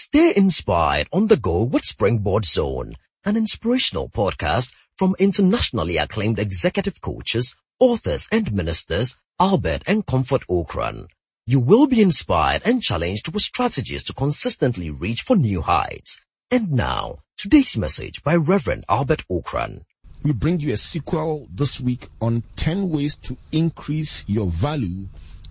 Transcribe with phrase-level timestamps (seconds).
[0.00, 7.00] Stay inspired on the go with Springboard Zone, an inspirational podcast from internationally acclaimed executive
[7.00, 11.08] coaches, authors, and ministers Albert and Comfort Ocran.
[11.46, 16.20] You will be inspired and challenged with strategies to consistently reach for new heights.
[16.48, 19.82] And now, today's message by Reverend Albert Ocran.
[20.22, 25.08] We bring you a sequel this week on 10 ways to increase your value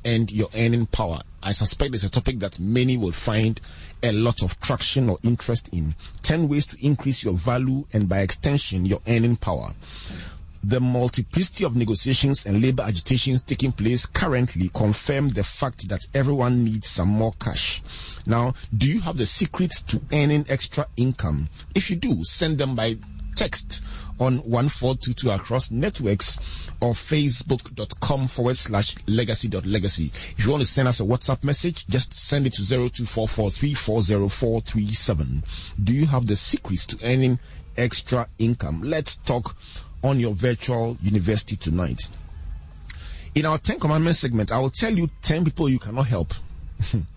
[0.08, 1.20] and your earning power.
[1.44, 3.60] I suspect it's a topic that many will find
[4.02, 5.96] a lot of traction or interest in.
[6.22, 9.74] 10 ways to increase your value and by extension your earning power.
[10.64, 16.64] The multiplicity of negotiations and labor agitations taking place currently confirm the fact that everyone
[16.64, 17.84] needs some more cash.
[18.26, 21.50] Now, do you have the secrets to earning extra income?
[21.76, 22.96] If you do, send them by
[23.36, 23.82] text
[24.20, 26.38] on 1422 across networks
[26.82, 30.12] or facebook.com forward slash legacy dot legacy.
[30.38, 35.44] If you want to send us a WhatsApp message, just send it to 0244340437.
[35.84, 37.40] Do you have the secrets to earning
[37.78, 38.82] extra income?
[38.84, 39.56] Let's talk
[40.04, 42.10] on your virtual university tonight.
[43.36, 46.34] In our 10 commandments segment, I will tell you 10 people you cannot help.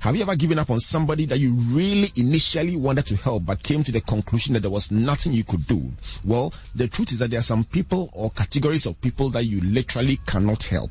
[0.00, 3.62] Have you ever given up on somebody that you really initially wanted to help but
[3.62, 5.90] came to the conclusion that there was nothing you could do?
[6.24, 9.60] Well, the truth is that there are some people or categories of people that you
[9.62, 10.90] literally cannot help.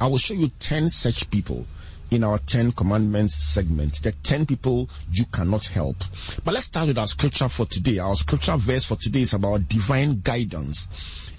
[0.00, 1.66] I will show you 10 such people
[2.10, 4.02] in our 10 commandments segment.
[4.02, 5.96] The 10 people you cannot help.
[6.44, 7.98] But let's start with our scripture for today.
[7.98, 10.90] Our scripture verse for today is about divine guidance.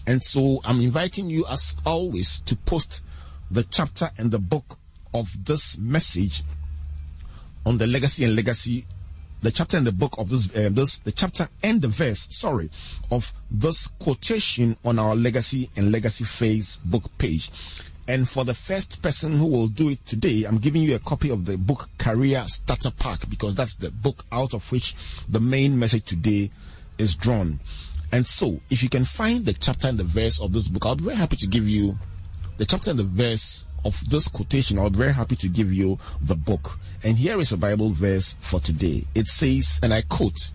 [0.07, 3.03] And so I'm inviting you, as always, to post
[3.51, 4.77] the chapter and the book
[5.13, 6.43] of this message
[7.66, 8.85] on the legacy and legacy
[9.41, 12.69] the chapter and the book of this, uh, this the chapter and the verse sorry
[13.11, 17.52] of this quotation on our legacy and legacy facebook page.
[18.07, 21.30] And for the first person who will do it today i'm giving you a copy
[21.30, 24.95] of the book career starter pack because that's the book out of which
[25.29, 26.50] the main message today
[26.97, 27.59] is drawn.
[28.11, 30.95] And so if you can find the chapter and the verse of this book i'll
[30.95, 32.00] be very happy to give you
[32.57, 36.00] the chapter and the verse of this quotation, I'll be very happy to give you
[36.19, 36.79] the book.
[37.03, 39.06] And here is a Bible verse for today.
[39.13, 40.51] It says, and I quote,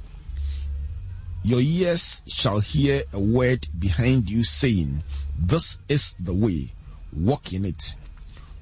[1.45, 5.05] Your ears shall hear a word behind you saying,
[5.39, 6.73] This is the way,
[7.13, 7.95] walk in it.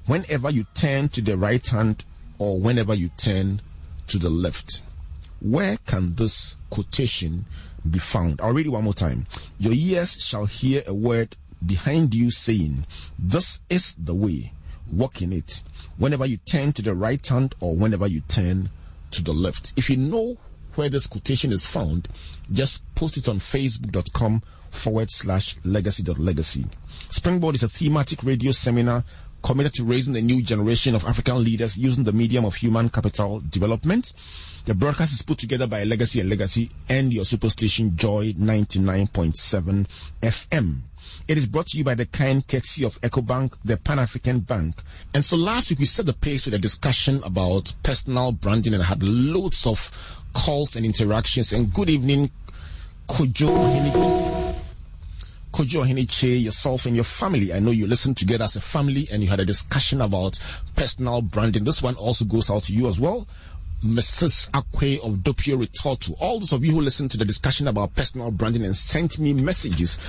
[0.05, 2.05] Whenever you turn to the right hand
[2.37, 3.61] or whenever you turn
[4.07, 4.81] to the left.
[5.41, 7.45] Where can this quotation
[7.89, 8.41] be found?
[8.41, 9.25] I'll read it one more time.
[9.57, 11.35] Your ears shall hear a word
[11.65, 12.85] behind you saying,
[13.17, 14.51] This is the way,
[14.91, 15.63] walk in it
[15.97, 18.69] whenever you turn to the right hand or whenever you turn
[19.11, 19.73] to the left.
[19.75, 20.37] If you know
[20.75, 22.07] where this quotation is found,
[22.51, 26.65] just post it on facebook.com forward slash legacy dot legacy.
[27.09, 29.03] Springboard is a thematic radio seminar
[29.41, 33.41] committed to raising a new generation of African leaders using the medium of human capital
[33.49, 34.13] development.
[34.65, 39.87] The broadcast is put together by Legacy and Legacy and your superstation Joy 99.7
[40.21, 40.81] FM.
[41.27, 44.81] It is brought to you by the kind courtesy of EcoBank, the Pan African Bank.
[45.13, 48.83] And so last week we set the pace with a discussion about personal branding and
[48.83, 49.91] had loads of
[50.33, 51.53] calls and interactions.
[51.53, 52.31] And good evening,
[53.07, 54.28] Kojo
[55.51, 57.53] Kojo Hiniche, yourself and your family.
[57.53, 60.39] I know you listened together as a family and you had a discussion about
[60.75, 61.63] personal branding.
[61.63, 63.27] This one also goes out to you as well.
[63.83, 64.51] Mrs.
[64.51, 66.13] Akwe of Doppio Retorto.
[66.19, 69.33] All those of you who listened to the discussion about personal branding and sent me
[69.33, 69.99] messages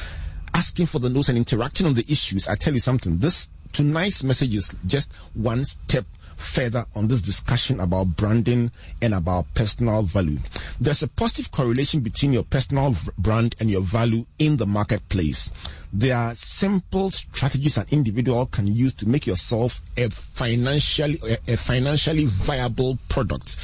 [0.55, 2.49] asking for the notes and interacting on the issues.
[2.49, 6.05] I tell you something, this tonight's message is just one step
[6.41, 8.71] further on this discussion about branding
[9.03, 10.39] and about personal value.
[10.81, 15.51] There's a positive correlation between your personal brand and your value in the marketplace.
[15.93, 21.19] There are simple strategies an individual can use to make yourself a financially
[21.49, 23.57] a financially viable product.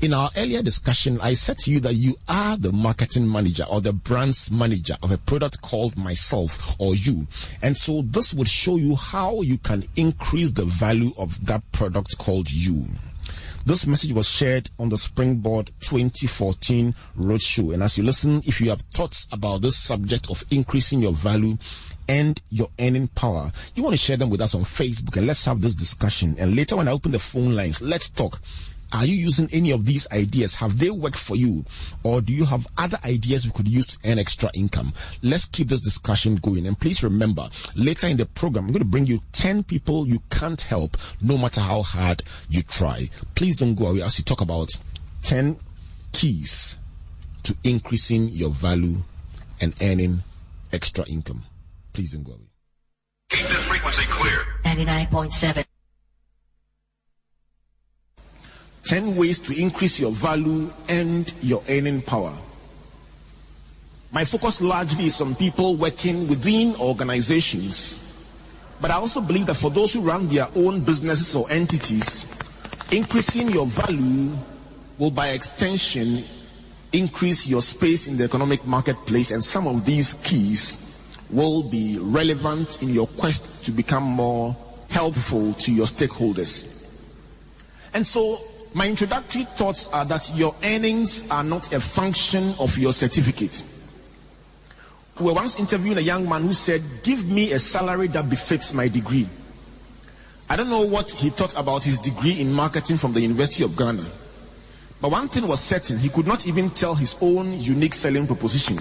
[0.00, 3.80] In our earlier discussion, I said to you that you are the marketing manager or
[3.80, 7.28] the brand's manager of a product called myself or you.
[7.62, 12.18] And so this would show you how you can increase the value of that product
[12.18, 12.86] called you.
[13.68, 17.74] This message was shared on the Springboard 2014 Roadshow.
[17.74, 21.58] And as you listen, if you have thoughts about this subject of increasing your value
[22.08, 25.44] and your earning power, you want to share them with us on Facebook and let's
[25.44, 26.34] have this discussion.
[26.38, 28.40] And later when I open the phone lines, let's talk
[28.92, 30.54] are you using any of these ideas?
[30.56, 31.64] Have they worked for you?
[32.04, 34.94] Or do you have other ideas we could use to earn extra income?
[35.22, 36.66] Let's keep this discussion going.
[36.66, 40.20] And please remember, later in the program, I'm going to bring you 10 people you
[40.30, 43.10] can't help no matter how hard you try.
[43.34, 44.70] Please don't go away as we talk about
[45.22, 45.58] 10
[46.12, 46.78] keys
[47.42, 48.96] to increasing your value
[49.60, 50.22] and earning
[50.72, 51.44] extra income.
[51.92, 52.48] Please don't go away.
[53.30, 54.46] Keep the frequency clear.
[54.64, 55.67] 99.7.
[58.88, 62.32] 10 ways to increase your value and your earning power.
[64.10, 68.02] My focus largely is on people working within organizations,
[68.80, 72.24] but I also believe that for those who run their own businesses or entities,
[72.90, 74.32] increasing your value
[74.98, 76.24] will by extension
[76.92, 80.98] increase your space in the economic marketplace, and some of these keys
[81.28, 84.56] will be relevant in your quest to become more
[84.88, 86.86] helpful to your stakeholders.
[87.92, 88.40] And so,
[88.74, 93.64] my introductory thoughts are that your earnings are not a function of your certificate.
[95.18, 98.72] We were once interviewing a young man who said, Give me a salary that befits
[98.72, 99.28] my degree.
[100.48, 103.76] I don't know what he thought about his degree in marketing from the University of
[103.76, 104.04] Ghana.
[105.00, 108.78] But one thing was certain, he could not even tell his own unique selling proposition.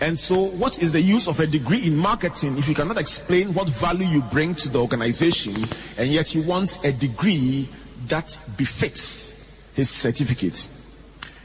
[0.00, 3.54] And so, what is the use of a degree in marketing if you cannot explain
[3.54, 5.54] what value you bring to the organization
[5.96, 7.68] and yet he wants a degree
[8.08, 10.66] that befits his certificate?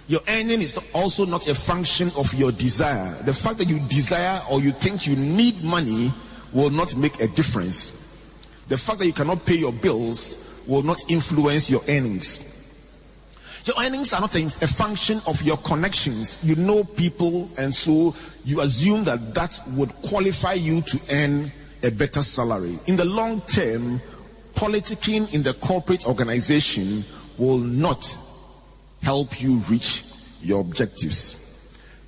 [0.07, 3.13] Your earning is also not a function of your desire.
[3.24, 6.13] The fact that you desire or you think you need money
[6.54, 7.92] will not make a difference.
[8.69, 12.39] The fact that you cannot pay your bills will not influence your earnings.
[13.65, 16.39] Your earnings are not a, a, function of your connections.
[16.42, 18.15] You know people, and so
[18.45, 21.51] you assume that that would qualify you to earn
[21.83, 22.77] a better salary.
[22.88, 24.00] In the long term,
[24.57, 27.06] politicking in the corporate organization
[27.38, 28.18] will not
[29.04, 30.04] help you reach
[30.42, 31.44] your objectives.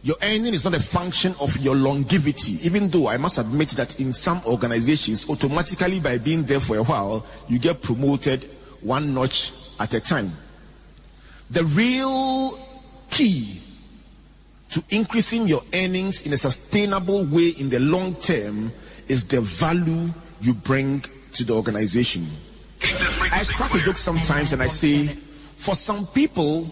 [0.01, 3.99] Your earning is not a function of your longevity, even though I must admit that
[3.99, 8.43] in some organizations, automatically by being there for a while, you get promoted
[8.81, 10.31] one notch at a time.
[11.51, 12.57] The real
[13.11, 13.61] key
[14.71, 18.71] to increasing your earnings in a sustainable way in the long term
[19.07, 20.09] is the value
[20.41, 21.03] you bring
[21.33, 22.27] to the organization.
[22.81, 26.65] I crack a joke sometimes and I say, for some people,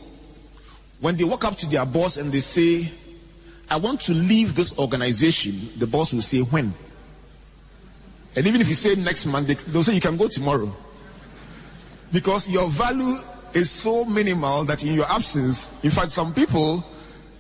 [0.99, 2.91] when they walk up to their boss and they say,
[3.69, 6.73] I want to leave this organization, the boss will say, when?
[8.35, 10.71] And even if you say next Monday, they'll say you can go tomorrow.
[12.11, 13.17] Because your value
[13.53, 16.83] is so minimal that in your absence, in fact, some people,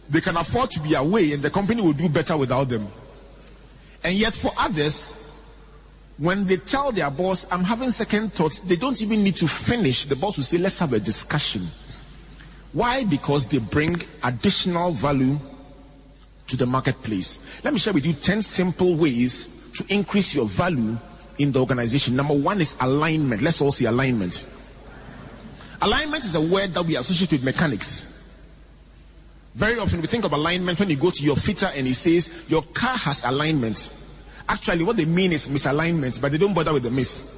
[0.09, 2.87] they can afford to be away and the company will do better without them.
[4.03, 5.15] And yet for others,
[6.17, 10.05] when they tell their boss, I'm having second thoughts, they don't even need to finish.
[10.05, 11.67] The boss will say, let's have a discussion.
[12.73, 13.03] Why?
[13.05, 15.37] Because they bring additional value
[16.47, 17.39] to the marketplace.
[17.63, 20.97] Let me share with you 10 simple ways to increase your value
[21.37, 22.15] in the organization.
[22.15, 23.41] Number one is alignment.
[23.41, 24.47] Let's all see alignment.
[25.81, 28.05] Alignment is a word that we associate with mechanics.
[29.53, 32.45] Very often we think of alignment when you go to your fitter and he says,
[32.49, 33.91] Your car has alignment.
[34.49, 37.37] Actually, what they mean is misalignment, but they don't bother with the miss.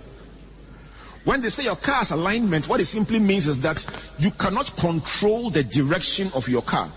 [1.26, 3.86] When they say your car has alignment, what it simply means is that
[4.20, 6.90] you cannot control the direction of your car.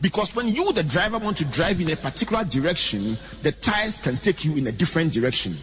[0.00, 4.16] Because when you, the driver, want to drive in a particular direction, the tires can
[4.16, 5.56] take you in a different direction.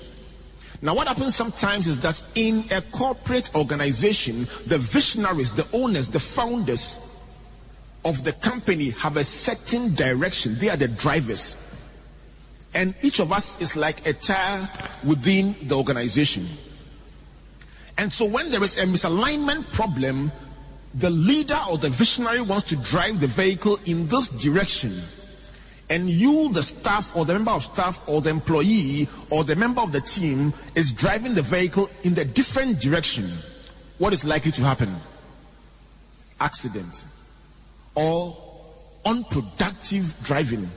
[0.81, 6.19] Now, what happens sometimes is that in a corporate organization, the visionaries, the owners, the
[6.19, 6.99] founders
[8.03, 10.57] of the company have a certain direction.
[10.59, 11.55] They are the drivers.
[12.75, 14.69] And each of us is like a tire
[15.03, 16.45] within the organization.
[17.97, 20.31] And so when there is a misalignment problem,
[20.93, 24.93] the leader or the visionary wants to drive the vehicle in this direction.
[25.89, 29.81] And you, the staff or the member of staff or the employee or the member
[29.81, 33.29] of the team is driving the vehicle in the different direction.
[33.99, 34.93] What is likely to happen?
[36.41, 37.05] Accident
[37.93, 38.35] or
[39.05, 40.69] unproductive driving.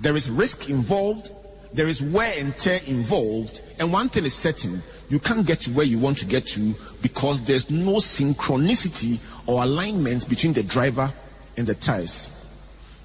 [0.00, 1.32] There is risk involved,
[1.72, 5.70] there is wear and tear involved, and one thing is certain you can't get to
[5.70, 11.12] where you want to get to because there's no synchronicity or alignment between the driver
[11.56, 12.30] and the tires.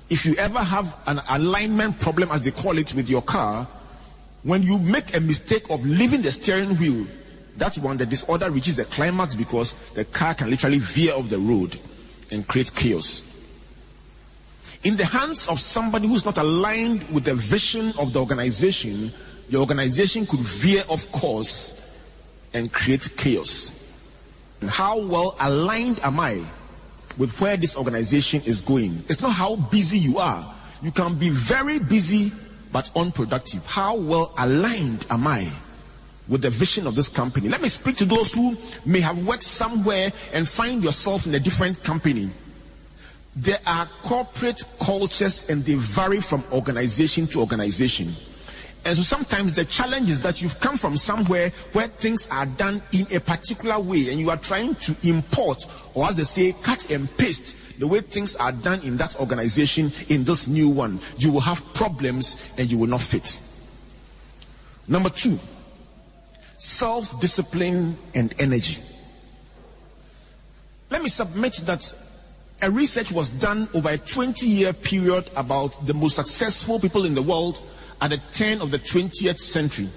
[0.10, 3.68] If you ever have an alignment problem, as they call it, with your car,
[4.44, 7.06] when you make a mistake of leaving the steering wheel,
[7.56, 11.38] that's when the disorder reaches the climax because the car can literally veer off the
[11.38, 11.80] road
[12.32, 13.31] and create chaos.
[14.84, 19.12] In the hands of somebody who's not aligned with the vision of the organization,
[19.50, 21.78] the organization could veer off course
[22.54, 23.78] and create chaos.
[24.60, 26.44] And how well aligned am I
[27.18, 29.04] with where this organization is going?
[29.08, 30.52] It's not how busy you are.
[30.82, 32.32] You can be very busy
[32.72, 33.64] but unproductive.
[33.68, 35.48] How well aligned am I
[36.28, 37.50] with the vision of this company?
[37.50, 41.40] Let me speak to those who may have worked somewhere and find yourself in a
[41.40, 42.32] different company.
[43.36, 48.14] There are corporate cultures and they vary from organization to organization.
[48.84, 52.82] And so sometimes the challenge is that you've come from somewhere where things are done
[52.92, 56.90] in a particular way and you are trying to import, or as they say, cut
[56.92, 61.00] and paste the way things are done in that organization in this new one.
[61.18, 63.40] You will have problems and you will not fit.
[64.88, 65.40] Number two,
[66.58, 68.82] self discipline and energy.
[70.90, 71.94] Let me submit that
[72.62, 77.15] a research was done over a 20 year period about the most successful people in
[77.15, 77.62] the world
[78.01, 79.89] at the turn of the 20th century.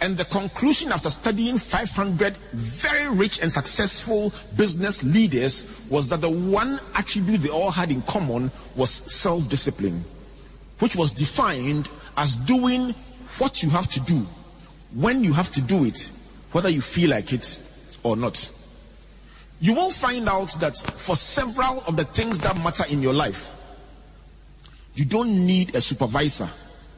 [0.00, 6.30] And the conclusion after studying 500 very rich and successful business leaders was that the
[6.30, 10.04] one attribute they all had in common was self discipline,
[10.78, 12.94] which was defined as doing
[13.38, 14.24] what you have to do
[14.94, 16.10] when you have to do it,
[16.52, 17.60] whether you feel like it
[18.04, 18.50] or not.
[19.60, 23.54] You will find out that for several of the things that matter in your life,
[24.94, 26.48] you don't need a supervisor,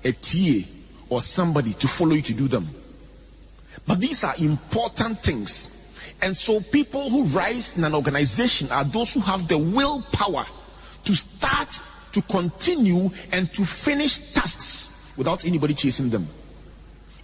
[0.04, 0.66] a TA,
[1.08, 2.68] or somebody to follow you to do them.
[3.86, 5.76] But these are important things.
[6.22, 10.44] And so people who rise in an organization are those who have the willpower
[11.04, 16.28] to start, to continue, and to finish tasks without anybody chasing them.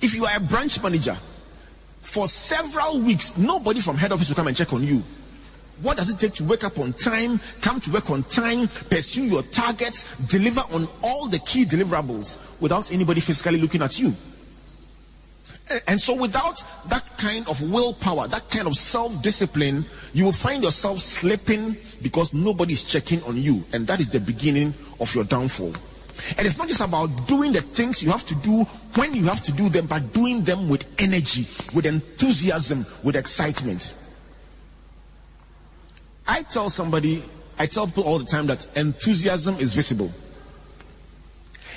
[0.00, 1.16] If you are a branch manager,
[2.00, 5.02] for several weeks, nobody from head office will come and check on you.
[5.82, 9.24] What does it take to wake up on time, come to work on time, pursue
[9.24, 14.14] your targets, deliver on all the key deliverables without anybody physically looking at you?
[15.88, 20.62] And so, without that kind of willpower, that kind of self discipline, you will find
[20.62, 23.64] yourself slipping because nobody is checking on you.
[23.72, 25.72] And that is the beginning of your downfall.
[26.38, 28.64] And it's not just about doing the things you have to do
[28.94, 33.94] when you have to do them, but doing them with energy, with enthusiasm, with excitement.
[36.26, 37.22] I tell somebody,
[37.58, 40.10] I tell people all the time that enthusiasm is visible.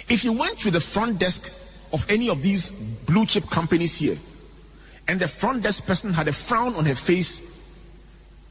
[0.10, 1.54] If you went to the front desk
[1.94, 4.18] of any of these blue chip companies here,
[5.08, 7.64] and the front desk person had a frown on her face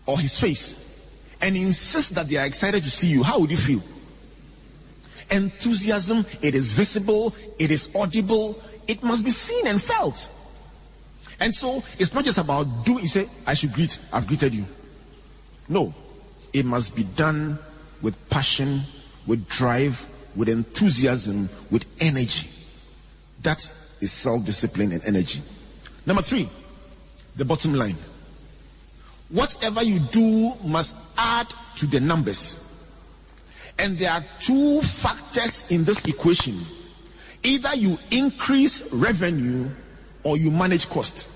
[0.07, 0.85] or his face,
[1.41, 3.83] and insists that they are excited to see you, how would you feel?
[5.31, 10.29] Enthusiasm, it is visible, it is audible, it must be seen and felt.
[11.41, 14.65] And so it's not just about doing, you say, I should greet, I've greeted you.
[15.69, 15.95] No,
[16.53, 17.59] it must be done
[18.03, 18.81] with passion,
[19.27, 22.49] with drive, with enthusiasm, with energy.
[23.43, 23.71] That
[24.01, 25.43] is self discipline and energy.
[26.07, 26.49] Number three,
[27.37, 27.97] the bottom line.
[29.29, 32.65] Whatever you do must add to the numbers.
[33.79, 36.59] And there are two factors in this equation.
[37.43, 39.69] Either you increase revenue
[40.25, 41.29] or you manage cost.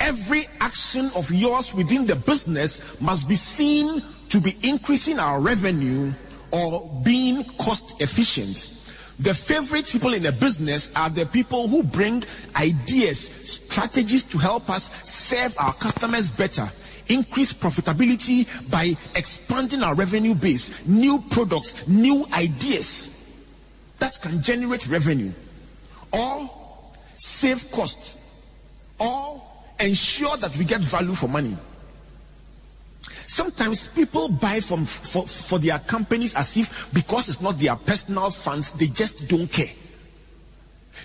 [0.00, 6.12] Every action of yours within the business must be seen to be increasing our revenue
[6.50, 8.70] or being cost efficient.
[9.18, 12.24] The favorite people in a business are the people who bring
[12.56, 16.68] ideas, strategies to help us serve our customers better,
[17.08, 23.08] increase profitability by expanding our revenue base, new products, new ideas
[23.98, 25.32] that can generate revenue
[26.12, 26.50] or
[27.16, 28.18] save costs
[28.98, 29.42] or
[29.80, 31.56] ensure that we get value for money.
[33.26, 38.30] Sometimes people buy from for, for their companies as if because it's not their personal
[38.30, 39.72] funds, they just don't care.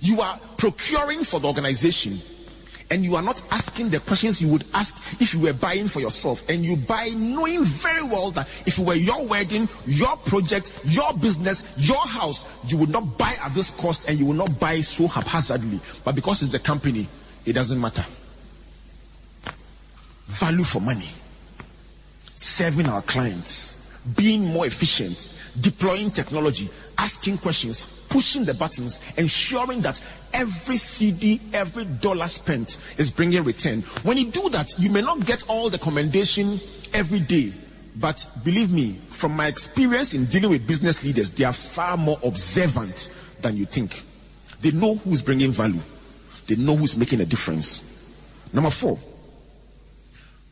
[0.01, 2.19] You are procuring for the organization
[2.91, 5.99] and you are not asking the questions you would ask if you were buying for
[5.99, 6.47] yourself.
[6.49, 11.13] And you buy knowing very well that if it were your wedding, your project, your
[11.13, 14.81] business, your house, you would not buy at this cost and you will not buy
[14.81, 15.79] so haphazardly.
[16.03, 17.07] But because it's the company,
[17.45, 18.03] it doesn't matter
[20.29, 21.09] value for money,
[22.35, 23.75] serving our clients,
[24.15, 31.85] being more efficient, deploying technology, asking questions, pushing the buttons, ensuring that every cedi, every
[31.85, 33.81] dollar spent is bringing return.
[34.03, 36.59] When you do that, you may not get all the commendation
[36.93, 37.53] every day.
[37.95, 42.17] But believe me, from my experience in dealing with business leaders, they are far more
[42.23, 44.03] observant than you think.
[44.61, 45.81] They know who's bringing value.
[46.47, 47.83] They know who's making a difference.
[48.53, 48.97] Number four,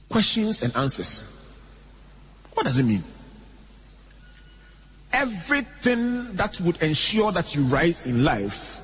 [0.09, 1.23] questions and answers.
[2.53, 3.03] What does it mean?
[5.13, 8.81] Everything that would ensure that you rise in life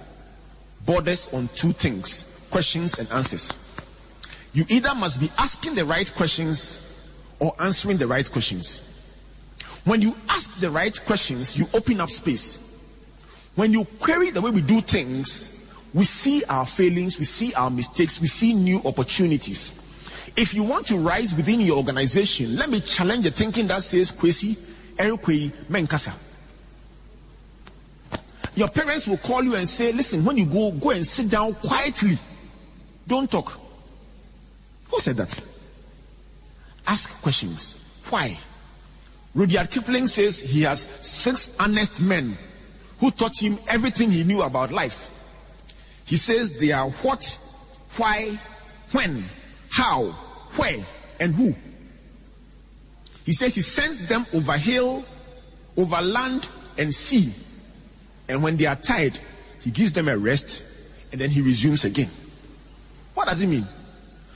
[0.86, 3.52] borders on two things questions and answers.
[4.54, 6.80] You either must be asking the right questions
[7.40, 8.82] or answering the right questions.
[9.86, 12.60] When you ask the right questions, you open up space.
[13.56, 15.50] When you query the way we do things,
[15.94, 19.74] we see our failings, we see our mistakes, we see new opportunities.
[20.36, 24.12] If you want to rise within your organization, let me challenge the thinking that says
[24.12, 24.56] Kwesi,
[24.96, 26.14] Erikwe, Menkasa.
[28.56, 31.54] Your parents will call you and say, Listen, when you go, go and sit down
[31.56, 32.18] quietly.
[33.08, 33.60] Don't talk.
[34.90, 35.40] Who said that?
[36.88, 37.84] Ask questions.
[38.10, 38.38] Why?
[39.36, 42.38] Rudyard Kipling says he has six honest men
[43.00, 45.10] who taught him everything he knew about life.
[46.06, 47.40] He says they are what,
[47.98, 48.38] why,
[48.92, 49.24] when,
[49.74, 50.04] how,
[50.56, 50.86] where,
[51.20, 51.56] and who.
[53.26, 55.04] He says he sends them over hill,
[55.76, 57.34] over land, and sea.
[58.30, 59.18] And when they are tired,
[59.64, 60.64] he gives them a rest
[61.12, 62.10] and then he resumes again.
[63.16, 63.66] What does it mean?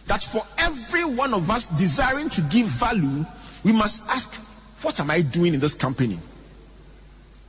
[0.07, 3.23] That for every one of us desiring to give value,
[3.63, 4.33] we must ask,
[4.81, 6.17] what am I doing in this company?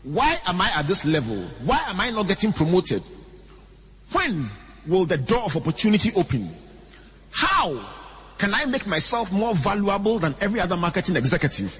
[0.02, 1.42] Why am I at this level?
[1.64, 3.02] Why am I not getting promoted?
[4.12, 4.50] When
[4.86, 6.54] will the door of opportunity open?
[7.38, 7.80] How
[8.36, 11.72] can I make myself more valuable than every other marketing executive?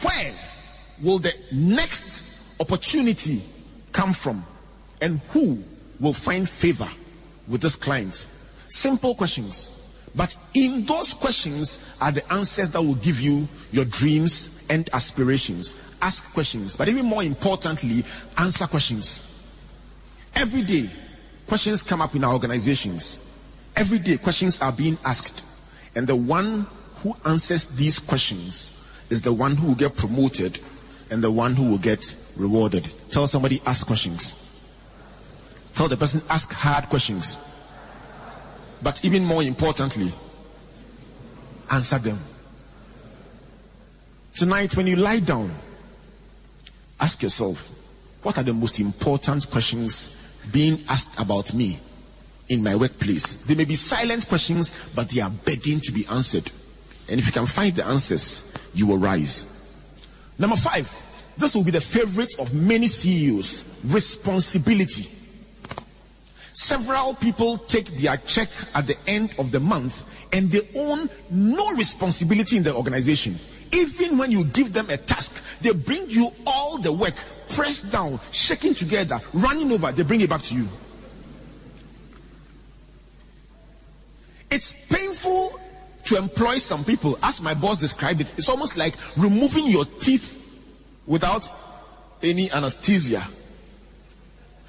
[0.00, 0.34] Where
[1.00, 2.24] will the next
[2.58, 3.42] opportunity
[3.92, 4.44] come from?
[5.00, 5.62] And who
[6.00, 6.88] will find favor
[7.46, 8.26] with this client?
[8.66, 9.70] Simple questions.
[10.16, 15.76] But in those questions are the answers that will give you your dreams and aspirations.
[16.00, 16.74] Ask questions.
[16.74, 18.02] But even more importantly,
[18.36, 19.22] answer questions.
[20.34, 20.90] Every day,
[21.46, 23.20] questions come up in our organizations.
[23.76, 25.44] Every day, questions are being asked.
[25.94, 28.72] And the one who answers these questions
[29.10, 30.58] is the one who will get promoted
[31.10, 32.88] and the one who will get rewarded.
[33.10, 34.34] Tell somebody, ask questions.
[35.74, 37.38] Tell the person, ask hard questions.
[38.82, 40.12] But even more importantly,
[41.70, 42.18] answer them.
[44.34, 45.52] Tonight, when you lie down,
[47.00, 47.70] ask yourself,
[48.22, 50.16] what are the most important questions
[50.50, 51.78] being asked about me
[52.48, 53.36] in my workplace?
[53.46, 56.50] They may be silent questions, but they are begging to be answered.
[57.08, 59.46] And if you can find the answers, you will rise.
[60.38, 60.90] Number five,
[61.36, 65.08] this will be the favorite of many CEOs responsibility.
[66.52, 71.72] Several people take their check at the end of the month and they own no
[71.74, 73.38] responsibility in the organization.
[73.72, 77.14] Even when you give them a task, they bring you all the work,
[77.50, 80.68] pressed down, shaking together, running over, they bring it back to you.
[84.52, 85.58] It's painful
[86.04, 88.34] to employ some people, as my boss described it.
[88.36, 90.38] It's almost like removing your teeth
[91.06, 91.48] without
[92.22, 93.22] any anesthesia.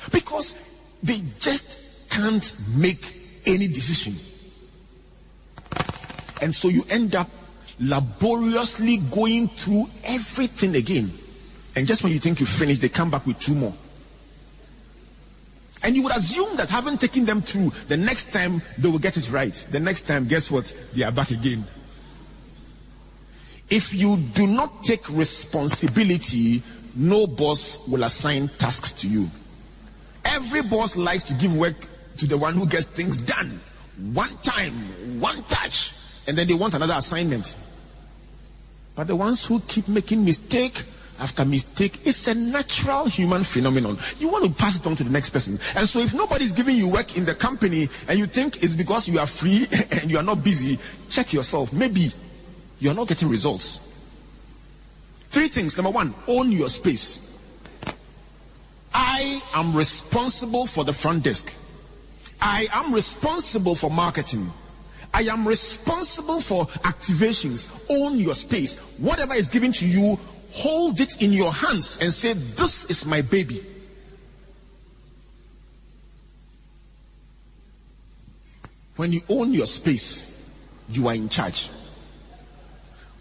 [0.10, 0.58] Because
[1.04, 4.16] they just can't make any decision.
[6.42, 7.30] And so you end up
[7.78, 11.12] laboriously going through everything again.
[11.76, 13.74] And just when you think you've finished, they come back with two more.
[15.84, 19.18] And you would assume that having taken them through, the next time they will get
[19.18, 19.54] it right.
[19.70, 20.74] The next time, guess what?
[20.94, 21.66] They are back again.
[23.70, 26.64] If you do not take responsibility,
[26.96, 29.30] no boss will assign tasks to you.
[30.24, 31.76] Every boss likes to give work
[32.18, 33.60] to the one who gets things done.
[34.14, 34.74] One time,
[35.20, 35.94] one touch,
[36.28, 37.56] and then they want another assignment.
[38.96, 40.84] But the ones who keep making mistake
[41.20, 43.98] after mistake, it's a natural human phenomenon.
[44.20, 45.60] You want to pass it on to the next person.
[45.76, 48.76] And so if nobody is giving you work in the company and you think it's
[48.76, 49.66] because you are free
[50.02, 51.72] and you are not busy, check yourself.
[51.72, 52.12] Maybe
[52.80, 53.80] you are not getting results.
[55.30, 55.78] Three things.
[55.78, 57.40] Number one, own your space.
[58.94, 61.54] I am responsible for the front desk.
[62.42, 64.52] I am responsible for marketing.
[65.14, 67.70] I am responsible for activations.
[67.90, 68.78] Own your space.
[68.98, 70.20] Whatever is given to you,
[70.54, 73.64] hold it in your hands and say, This is my baby.
[78.96, 80.30] When you own your space,
[80.90, 81.70] you are in charge.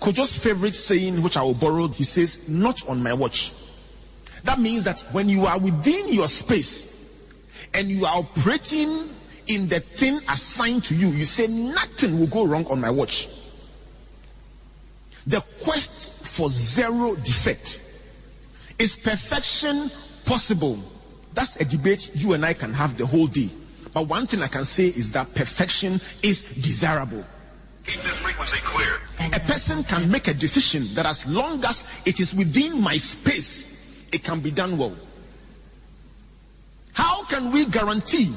[0.00, 3.52] Kojo's favorite saying, which I will borrow, he says, Not on my watch.
[4.44, 6.90] That means that when you are within your space
[7.72, 9.08] and you are operating
[9.46, 13.28] in the thing assigned to you, you say nothing will go wrong on my watch.
[15.26, 17.80] The quest for zero defect
[18.78, 19.90] is perfection
[20.24, 20.78] possible?
[21.34, 23.50] That's a debate you and I can have the whole day.
[23.94, 27.24] But one thing I can say is that perfection is desirable.
[27.86, 29.00] Keep this frequency clear.
[29.32, 33.64] A person can make a decision that as long as it is within my space,
[34.12, 34.96] it can be done well.
[36.94, 38.32] How can we guarantee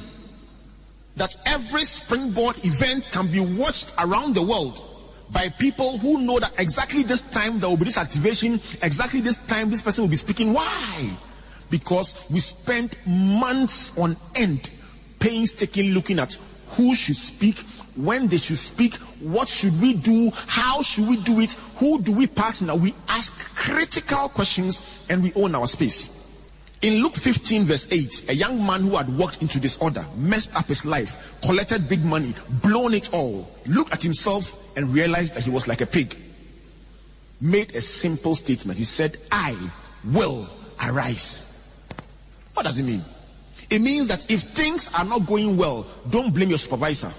[1.16, 4.84] that every springboard event can be watched around the world
[5.32, 9.38] by people who know that exactly this time there will be this activation, exactly this
[9.48, 10.54] time this person will be speaking?
[10.54, 11.10] Why?
[11.70, 14.72] Because we spent months on end
[15.20, 16.38] painstakingly looking at
[16.70, 17.58] who should speak,
[17.96, 22.12] when they should speak, what should we do, how should we do it, who do
[22.12, 22.76] we partner?
[22.76, 26.12] We ask critical questions and we own our space.
[26.82, 30.66] In Luke 15, verse 8, a young man who had walked into disorder, messed up
[30.66, 35.50] his life, collected big money, blown it all, looked at himself and realized that he
[35.50, 36.16] was like a pig.
[37.42, 38.78] Made a simple statement.
[38.78, 39.56] He said, I
[40.04, 40.48] will
[40.86, 41.42] arise.
[42.54, 43.04] What does it mean?
[43.70, 47.12] It means that if things are not going well, don't blame your supervisor.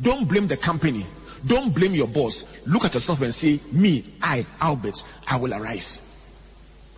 [0.00, 1.04] Don't blame the company.
[1.46, 2.46] Don't blame your boss.
[2.66, 6.02] Look at yourself and say, Me, I, Albert, I will arise.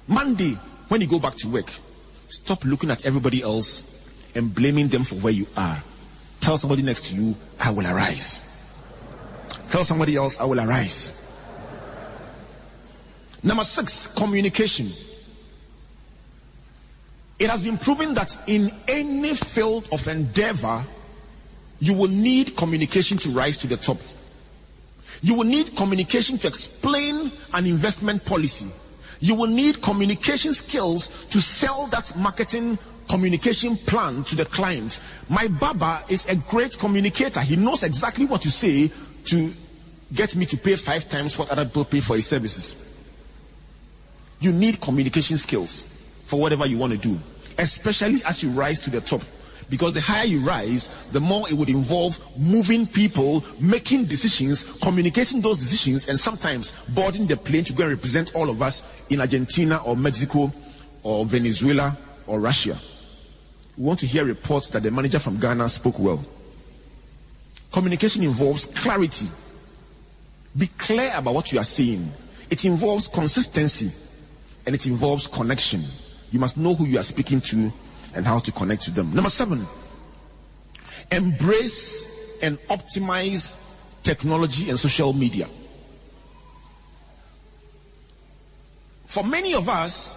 [0.08, 0.52] Monday,
[0.88, 1.70] when you go back to work,
[2.28, 3.88] stop looking at everybody else
[4.34, 5.82] and blaming them for where you are.
[6.40, 8.40] Tell somebody next to you, I will arise.
[9.72, 11.18] Tell somebody else, I will arise.
[13.42, 14.90] Number six, communication.
[17.38, 20.84] It has been proven that in any field of endeavor,
[21.78, 23.96] you will need communication to rise to the top.
[25.22, 28.68] You will need communication to explain an investment policy.
[29.20, 32.76] You will need communication skills to sell that marketing
[33.08, 35.00] communication plan to the client.
[35.30, 37.40] My Baba is a great communicator.
[37.40, 38.90] He knows exactly what to say
[39.26, 39.52] to
[40.12, 42.76] get me to pay five times what other people pay for his services.
[44.40, 45.86] You need communication skills
[46.24, 47.18] for whatever you want to do,
[47.58, 49.22] especially as you rise to the top.
[49.70, 55.40] Because the higher you rise, the more it would involve moving people, making decisions, communicating
[55.40, 59.20] those decisions, and sometimes boarding the plane to go and represent all of us in
[59.20, 60.52] Argentina or Mexico
[61.02, 62.76] or Venezuela or Russia.
[63.78, 66.22] We want to hear reports that the manager from Ghana spoke well.
[67.72, 69.28] Communication involves clarity.
[70.56, 72.06] Be clear about what you are saying.
[72.50, 73.90] It involves consistency
[74.66, 75.82] and it involves connection.
[76.30, 77.72] You must know who you are speaking to
[78.14, 79.12] and how to connect to them.
[79.14, 79.66] Number seven,
[81.10, 83.56] embrace and optimize
[84.02, 85.46] technology and social media.
[89.06, 90.16] For many of us,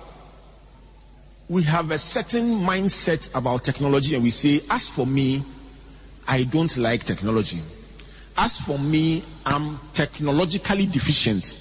[1.47, 5.43] we have a certain mindset about technology and we say, as for me,
[6.27, 7.61] I don't like technology.
[8.37, 11.57] As for me, I'm technologically deficient.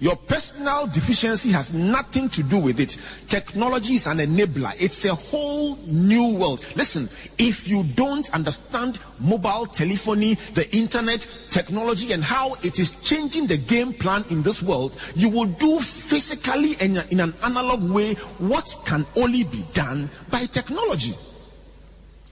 [0.00, 2.96] Your personal deficiency has nothing to do with it.
[3.28, 4.72] Technology is an enabler.
[4.80, 6.64] It's a whole new world.
[6.74, 13.46] Listen, if you don't understand mobile telephony, the internet, technology, and how it is changing
[13.46, 18.14] the game plan in this world, you will do physically and in an analog way
[18.38, 21.12] what can only be done by technology.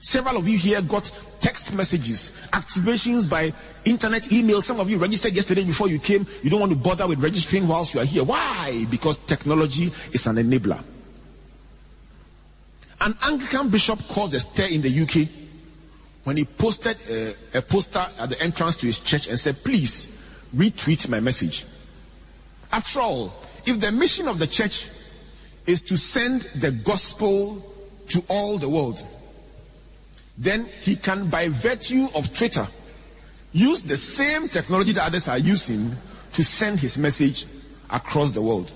[0.01, 3.53] Several of you here got text messages, activations by
[3.85, 4.63] internet email.
[4.63, 6.27] Some of you registered yesterday before you came.
[6.43, 8.23] You don't want to bother with registering whilst you are here.
[8.23, 8.87] Why?
[8.91, 10.81] Because technology is an enabler.
[13.01, 15.29] An Anglican bishop caused a stir in the UK
[16.25, 20.17] when he posted a, a poster at the entrance to his church and said, Please
[20.55, 21.65] retweet my message.
[22.71, 23.33] After all,
[23.67, 24.89] if the mission of the church
[25.67, 27.63] is to send the gospel
[28.09, 29.05] to all the world,
[30.38, 32.66] then he can, by virtue of Twitter,
[33.53, 35.90] use the same technology that others are using
[36.33, 37.46] to send his message
[37.90, 38.72] across the world.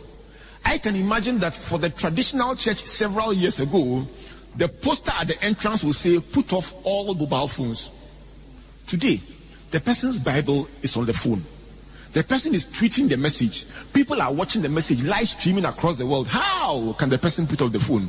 [0.64, 4.06] I can imagine that for the traditional church several years ago,
[4.56, 7.92] the poster at the entrance will say, put off all mobile phones.
[8.86, 9.20] Today,
[9.70, 11.42] the person's Bible is on the phone.
[12.12, 13.64] The person is tweeting the message.
[13.92, 16.28] People are watching the message live streaming across the world.
[16.28, 18.08] How can the person put off the phone?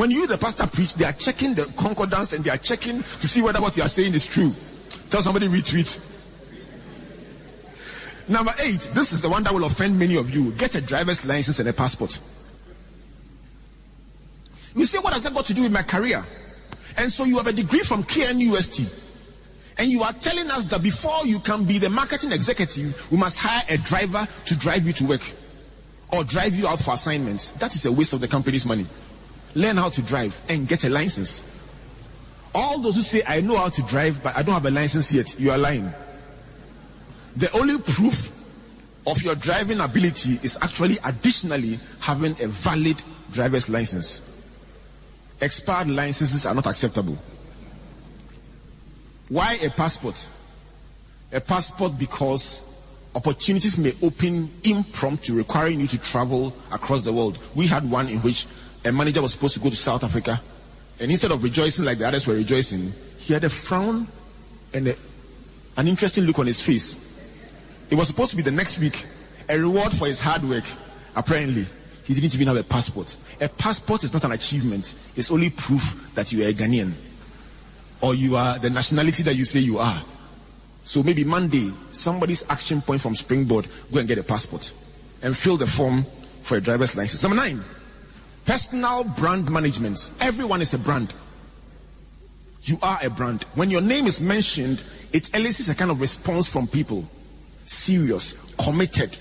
[0.00, 3.28] When you, the pastor, preach, they are checking the concordance and they are checking to
[3.28, 4.54] see whether what you are saying is true.
[5.10, 6.00] Tell somebody retweet.
[8.26, 10.52] Number eight, this is the one that will offend many of you.
[10.52, 12.18] Get a driver's license and a passport.
[14.74, 16.24] You say, what has that got to do with my career?
[16.96, 18.88] And so you have a degree from KNUST.
[19.76, 23.38] And you are telling us that before you can be the marketing executive, we must
[23.38, 25.32] hire a driver to drive you to work
[26.10, 27.50] or drive you out for assignments.
[27.50, 28.86] That is a waste of the company's money
[29.54, 31.44] learn how to drive and get a license.
[32.54, 35.12] All those who say, I know how to drive, but I don't have a license
[35.12, 35.90] yet, you are lying.
[37.36, 38.36] The only proof
[39.06, 44.20] of your driving ability is actually additionally having a valid driver's license.
[45.40, 47.16] Expired licenses are not acceptable.
[49.28, 50.28] Why a passport?
[51.32, 52.66] A passport because
[53.14, 57.38] opportunities may open impromptu requiring you to travel across the world.
[57.54, 58.46] We had one in which
[58.84, 60.40] a manager was supposed to go to South Africa,
[60.98, 64.06] and instead of rejoicing like the others were rejoicing, he had a frown
[64.72, 64.94] and a,
[65.76, 66.96] an interesting look on his face.
[67.90, 69.04] It was supposed to be the next week,
[69.48, 70.64] a reward for his hard work.
[71.16, 71.66] Apparently,
[72.04, 73.16] he didn't even have a passport.
[73.40, 76.92] A passport is not an achievement, it's only proof that you are a Ghanaian
[78.02, 80.02] or you are the nationality that you say you are.
[80.82, 84.72] So maybe Monday, somebody's action point from Springboard, go and get a passport
[85.22, 86.04] and fill the form
[86.42, 87.22] for a driver's license.
[87.22, 87.60] Number nine,
[88.44, 90.10] Personal brand management.
[90.20, 91.14] Everyone is a brand.
[92.62, 93.44] You are a brand.
[93.54, 97.04] When your name is mentioned, it elicits a kind of response from people.
[97.64, 99.16] Serious, committed,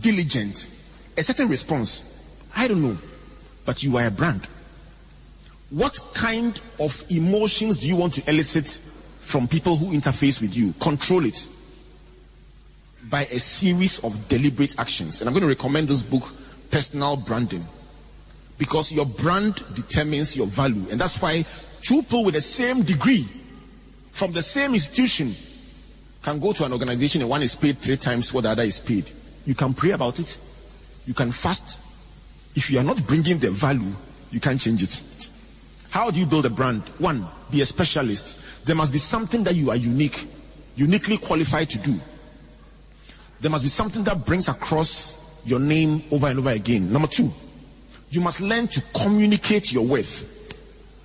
[0.00, 0.70] diligent.
[1.16, 2.04] A certain response.
[2.56, 2.98] I don't know.
[3.64, 4.48] But you are a brand.
[5.70, 8.66] What kind of emotions do you want to elicit
[9.20, 10.72] from people who interface with you?
[10.74, 11.48] Control it
[13.08, 15.20] by a series of deliberate actions.
[15.20, 16.32] And I'm going to recommend this book,
[16.70, 17.64] Personal Branding,
[18.58, 20.84] because your brand determines your value.
[20.90, 21.44] And that's why
[21.80, 23.26] two people with the same degree
[24.10, 25.32] from the same institution
[26.22, 28.78] can go to an organization and one is paid three times what the other is
[28.78, 29.10] paid.
[29.44, 30.38] You can pray about it.
[31.06, 31.80] You can fast.
[32.54, 33.90] If you are not bringing the value,
[34.30, 35.30] you can't change it.
[35.90, 36.82] How do you build a brand?
[36.98, 38.38] One, be a specialist.
[38.64, 40.26] There must be something that you are unique,
[40.76, 41.98] uniquely qualified to do.
[43.40, 46.92] There must be something that brings across your name over and over again.
[46.92, 47.32] Number two,
[48.12, 50.28] you must learn to communicate your worth.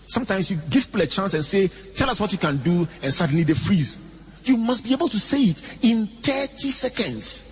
[0.08, 3.14] Sometimes you give people a chance and say, Tell us what you can do, and
[3.14, 4.00] suddenly they freeze.
[4.44, 7.44] You must be able to say it in 30 seconds.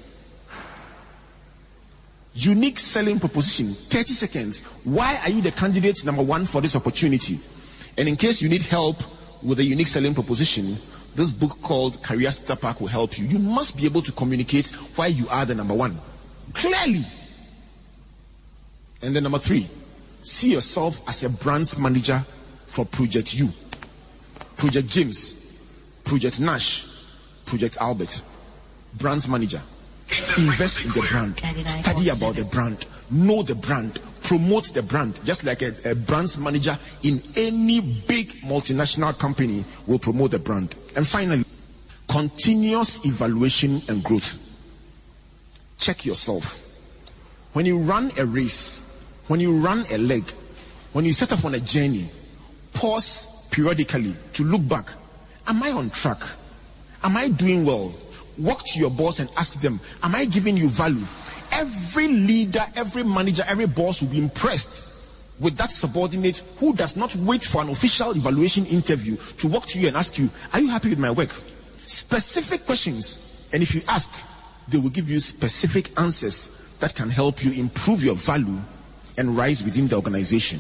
[2.33, 4.63] Unique selling proposition, 30 seconds.
[4.83, 7.39] Why are you the candidate number one for this opportunity?
[7.97, 8.97] And in case you need help
[9.41, 10.77] with a unique selling proposition,
[11.15, 13.25] this book called Career Starter Pack will help you.
[13.25, 15.97] You must be able to communicate why you are the number one
[16.53, 17.05] clearly.
[19.05, 19.67] And then number three,
[20.21, 22.23] see yourself as a brands manager
[22.65, 23.49] for Project U,
[24.57, 25.55] Project James,
[26.03, 26.87] Project Nash,
[27.45, 28.23] Project Albert.
[28.97, 29.61] Brands manager.
[30.37, 31.37] Invest in the brand.
[31.67, 32.85] Study about the brand.
[33.11, 33.99] Know the brand.
[34.23, 35.19] Promote the brand.
[35.25, 35.95] Just like a, a
[36.39, 40.75] manager in any big multinational company will promote the brand.
[40.95, 41.43] And finally,
[42.09, 44.37] continuous evaluation and growth.
[45.77, 46.61] Check yourself.
[47.51, 48.84] When you run a race,
[49.27, 50.29] when you run a leg,
[50.93, 52.09] when you set off on a journey,
[52.73, 54.87] pause periodically to look back.
[55.47, 56.19] Am I on track?
[57.03, 57.93] Am I doing well?
[58.37, 61.05] Walk to your boss and ask them, Am I giving you value?
[61.51, 64.91] Every leader, every manager, every boss will be impressed
[65.39, 69.79] with that subordinate who does not wait for an official evaluation interview to walk to
[69.79, 71.29] you and ask you, Are you happy with my work?
[71.85, 73.21] Specific questions.
[73.53, 74.11] And if you ask,
[74.67, 78.57] they will give you specific answers that can help you improve your value
[79.17, 80.59] and rise within the organization.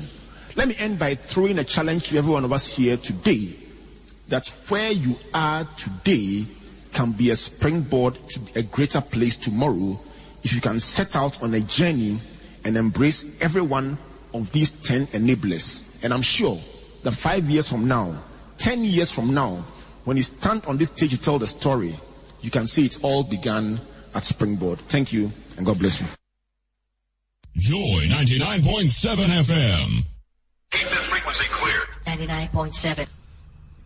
[0.55, 3.53] Let me end by throwing a challenge to every one of us here today
[4.29, 6.45] that where you are today
[6.93, 9.99] can be a springboard to a greater place tomorrow
[10.43, 12.17] if you can set out on a journey
[12.63, 13.97] and embrace every one
[14.33, 16.03] of these 10 enablers.
[16.03, 16.57] And I'm sure
[17.03, 18.15] that five years from now,
[18.57, 19.63] 10 years from now,
[20.05, 21.93] when you stand on this stage to tell the story,
[22.41, 23.79] you can see it all began
[24.13, 24.79] at Springboard.
[24.79, 26.07] Thank you, and God bless you.
[27.57, 30.03] Joy 99.7 FM.
[30.71, 31.81] Keep this frequency clear.
[32.05, 33.07] 99.7.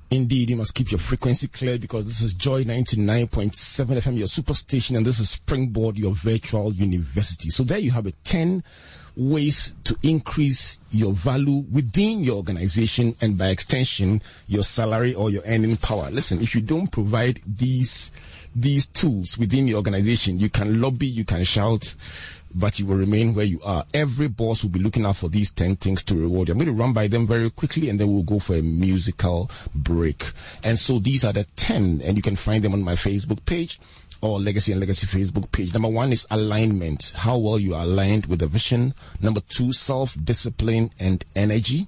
[0.10, 4.98] Indeed, you must keep your frequency clear because this is Joy 99.7 FM, your superstation,
[4.98, 7.52] and this is Springboard, your virtual university.
[7.52, 8.64] So there you have it 10
[9.16, 15.44] ways to increase your value within your organization and by extension, your salary or your
[15.46, 16.10] earning power.
[16.10, 18.12] Listen, if you don't provide these,
[18.56, 21.94] these tools within your organization, you can lobby, you can shout,
[22.54, 23.86] but you will remain where you are.
[23.94, 26.54] Every boss will be looking out for these 10 things to reward you.
[26.54, 29.50] I'm going to run by them very quickly and then we'll go for a musical
[29.76, 30.32] break.
[30.64, 33.80] And so these are the 10 and you can find them on my Facebook page
[34.22, 35.74] or Legacy and Legacy Facebook page.
[35.74, 37.14] Number one is alignment.
[37.16, 38.94] How well you are aligned with the vision.
[39.22, 41.88] Number two, self-discipline and energy.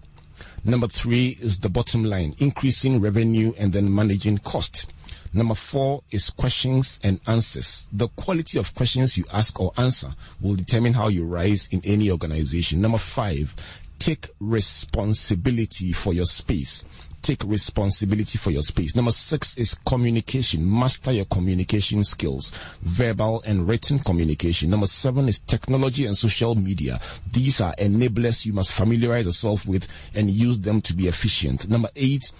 [0.64, 4.92] Number three is the bottom line, increasing revenue and then managing cost.
[5.34, 7.88] Number four is questions and answers.
[7.94, 12.12] The quality of questions you ask or answer will determine how you rise in any
[12.12, 12.82] organization.
[12.82, 13.56] Number five,
[13.98, 16.84] take responsibility for your space.
[17.22, 18.96] Take responsibility for your space.
[18.96, 20.68] Number six is communication.
[20.68, 24.72] Master your communication skills, verbal and written communication.
[24.72, 27.00] Number seven is technology and social media.
[27.32, 31.70] These are enablers you must familiarize yourself with and use them to be efficient.
[31.70, 32.34] Number eight,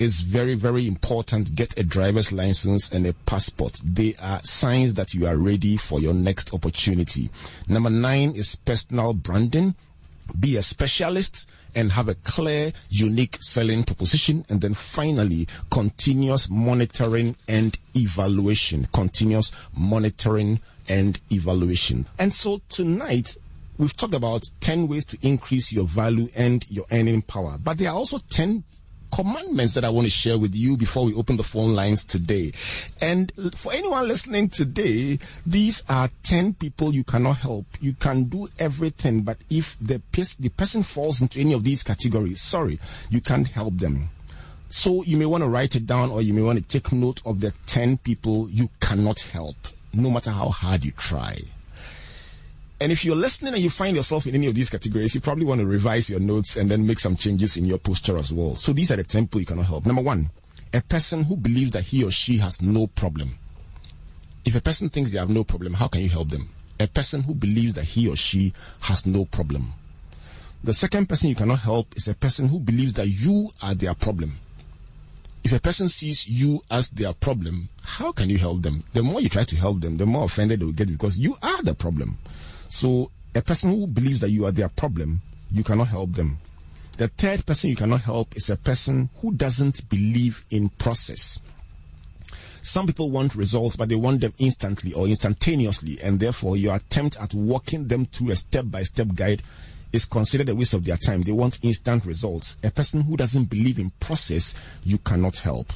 [0.00, 1.54] is very, very important.
[1.54, 3.78] Get a driver's license and a passport.
[3.84, 7.30] They are signs that you are ready for your next opportunity.
[7.68, 9.74] Number nine is personal branding.
[10.38, 14.46] Be a specialist and have a clear, unique selling proposition.
[14.48, 18.88] And then finally, continuous monitoring and evaluation.
[18.94, 22.06] Continuous monitoring and evaluation.
[22.18, 23.36] And so tonight,
[23.76, 27.58] we've talked about 10 ways to increase your value and your earning power.
[27.62, 28.64] But there are also 10
[29.10, 32.52] commandments that I want to share with you before we open the phone lines today.
[33.00, 37.66] And for anyone listening today, these are 10 people you cannot help.
[37.80, 40.00] You can do everything, but if the,
[40.38, 42.78] the person falls into any of these categories, sorry,
[43.10, 44.10] you can't help them.
[44.68, 47.20] So you may want to write it down or you may want to take note
[47.26, 49.56] of the 10 people you cannot help,
[49.92, 51.38] no matter how hard you try.
[52.80, 55.44] And if you're listening and you find yourself in any of these categories, you probably
[55.44, 58.56] want to revise your notes and then make some changes in your posture as well.
[58.56, 59.84] So these are the 10 people you cannot help.
[59.84, 60.30] Number one,
[60.72, 63.36] a person who believes that he or she has no problem.
[64.46, 66.48] If a person thinks they have no problem, how can you help them?
[66.78, 69.74] A person who believes that he or she has no problem.
[70.64, 73.94] The second person you cannot help is a person who believes that you are their
[73.94, 74.38] problem.
[75.44, 78.84] If a person sees you as their problem, how can you help them?
[78.94, 81.36] The more you try to help them, the more offended they will get because you
[81.42, 82.18] are the problem.
[82.70, 86.38] So a person who believes that you are their problem, you cannot help them.
[86.96, 91.40] The third person you cannot help is a person who doesn't believe in process.
[92.62, 97.18] Some people want results, but they want them instantly or instantaneously, and therefore your attempt
[97.20, 99.42] at walking them through a step by step guide
[99.92, 101.22] is considered a waste of their time.
[101.22, 102.56] They want instant results.
[102.62, 104.54] A person who doesn't believe in process,
[104.84, 105.72] you cannot help.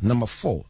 [0.00, 0.64] Number four,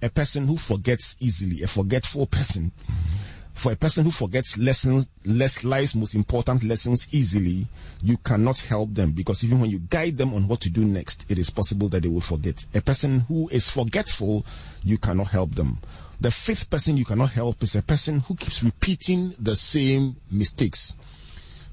[0.00, 2.72] a person who forgets easily, a forgetful person.
[2.88, 3.19] Mm-hmm
[3.60, 7.66] for a person who forgets lessons, less life's most important lessons easily,
[8.02, 11.26] you cannot help them because even when you guide them on what to do next,
[11.28, 12.64] it is possible that they will forget.
[12.74, 14.46] A person who is forgetful,
[14.82, 15.78] you cannot help them.
[16.22, 20.96] The fifth person you cannot help is a person who keeps repeating the same mistakes.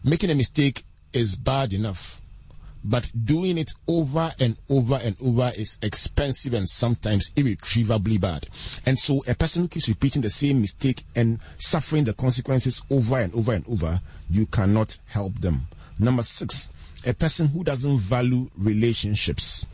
[0.03, 2.21] Making a mistake is bad enough
[2.83, 8.47] but doing it over and over and over is expensive and sometimes irretrievably bad.
[8.85, 13.17] And so a person who keeps repeating the same mistake and suffering the consequences over
[13.17, 15.67] and over and over, you cannot help them.
[15.99, 16.69] Number six,
[17.05, 19.65] a person who doesn't value relationships.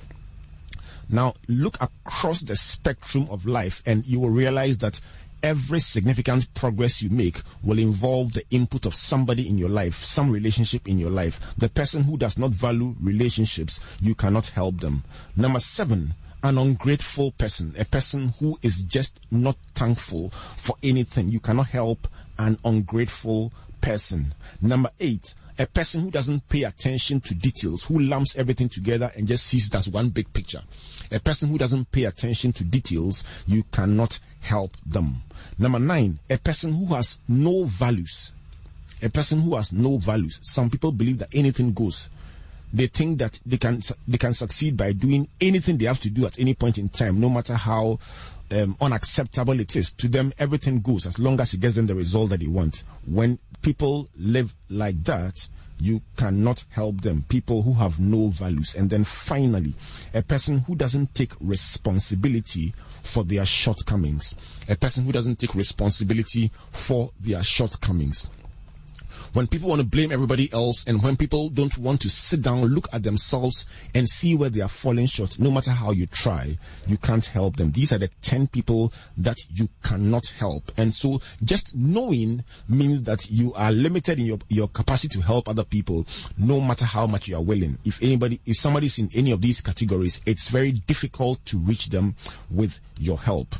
[1.09, 4.99] Now, look across the spectrum of life and you will realize that
[5.43, 10.31] every significant progress you make will involve the input of somebody in your life, some
[10.31, 11.39] relationship in your life.
[11.57, 15.03] The person who does not value relationships, you cannot help them.
[15.35, 21.29] Number seven, an ungrateful person, a person who is just not thankful for anything.
[21.29, 22.07] You cannot help
[22.39, 23.51] an ungrateful
[23.81, 24.33] person.
[24.61, 29.27] Number eight, a person who doesn't pay attention to details, who lumps everything together and
[29.27, 30.61] just sees it as one big picture.
[31.11, 35.21] A person who doesn't pay attention to details, you cannot help them.
[35.59, 38.33] Number nine, a person who has no values.
[39.01, 40.39] A person who has no values.
[40.43, 42.09] Some people believe that anything goes.
[42.73, 46.25] They think that they can they can succeed by doing anything they have to do
[46.25, 47.99] at any point in time, no matter how
[48.53, 49.93] um, unacceptable it is.
[49.93, 52.83] To them, everything goes as long as it gets them the result that they want.
[53.05, 55.47] When people live like that,
[55.79, 57.25] you cannot help them.
[57.27, 58.75] People who have no values.
[58.75, 59.73] And then finally,
[60.13, 64.35] a person who doesn't take responsibility for their shortcomings.
[64.69, 68.29] A person who doesn't take responsibility for their shortcomings
[69.33, 72.65] when people want to blame everybody else and when people don't want to sit down,
[72.65, 73.65] look at themselves
[73.95, 77.57] and see where they are falling short, no matter how you try, you can't help
[77.57, 77.71] them.
[77.71, 80.71] These are the 10 people that you cannot help.
[80.77, 85.49] And so just knowing means that you are limited in your, your capacity to help
[85.49, 86.05] other people,
[86.37, 87.79] no matter how much you are willing.
[87.83, 92.15] If anybody, if somebody's in any of these categories, it's very difficult to reach them
[92.51, 93.55] with your help.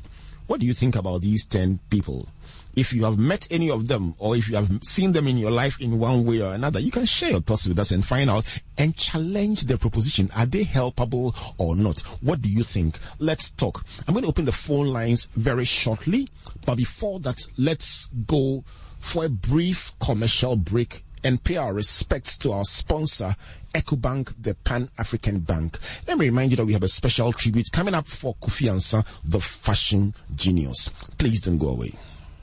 [0.45, 2.27] What do you think about these 10 people?
[2.75, 5.51] If you have met any of them or if you have seen them in your
[5.51, 8.29] life in one way or another, you can share your thoughts with us and find
[8.29, 8.45] out
[8.77, 10.29] and challenge the proposition.
[10.35, 12.01] Are they helpable or not?
[12.21, 12.97] What do you think?
[13.19, 13.85] Let's talk.
[14.07, 16.27] I'm going to open the phone lines very shortly,
[16.65, 18.63] but before that, let's go
[18.99, 23.35] for a brief commercial break and pay our respects to our sponsor,
[23.73, 25.79] EcoBank, the Pan African Bank.
[26.07, 29.05] Let me remind you that we have a special tribute coming up for Kofi Ansah,
[29.23, 30.89] the fashion genius.
[31.17, 31.93] Please don't go away.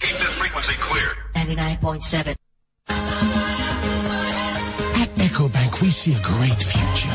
[0.00, 1.14] Keep this frequency clear.
[1.34, 2.34] 99.7.
[4.96, 7.12] At EcoBank, we see a great future.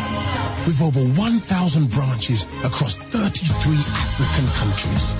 [0.67, 3.73] With over 1,000 branches across 33
[4.05, 5.15] African countries.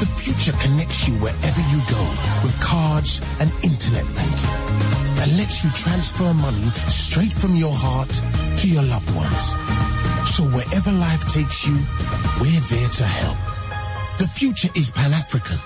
[0.00, 2.02] The future connects you wherever you go
[2.42, 4.56] with cards and internet banking
[5.20, 8.08] and lets you transfer money straight from your heart
[8.60, 9.52] to your loved ones.
[10.32, 11.76] So wherever life takes you,
[12.40, 13.38] we're there to help.
[14.18, 15.58] The future is Pan-African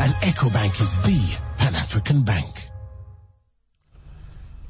[0.00, 2.68] and EcoBank is the Pan-African bank.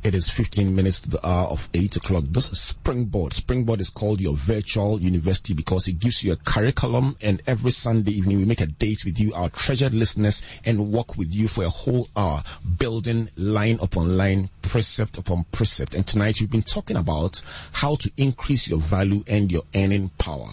[0.03, 2.24] It is 15 minutes to the hour of 8 o'clock.
[2.29, 3.35] This is Springboard.
[3.35, 8.12] Springboard is called your virtual university because it gives you a curriculum and every Sunday
[8.12, 11.64] evening we make a date with you, our treasured listeners, and walk with you for
[11.64, 12.43] a whole hour,
[12.79, 15.95] building line upon line, precept upon precept.
[15.95, 20.49] And tonight we've been talking about how to increase your value and your earning power.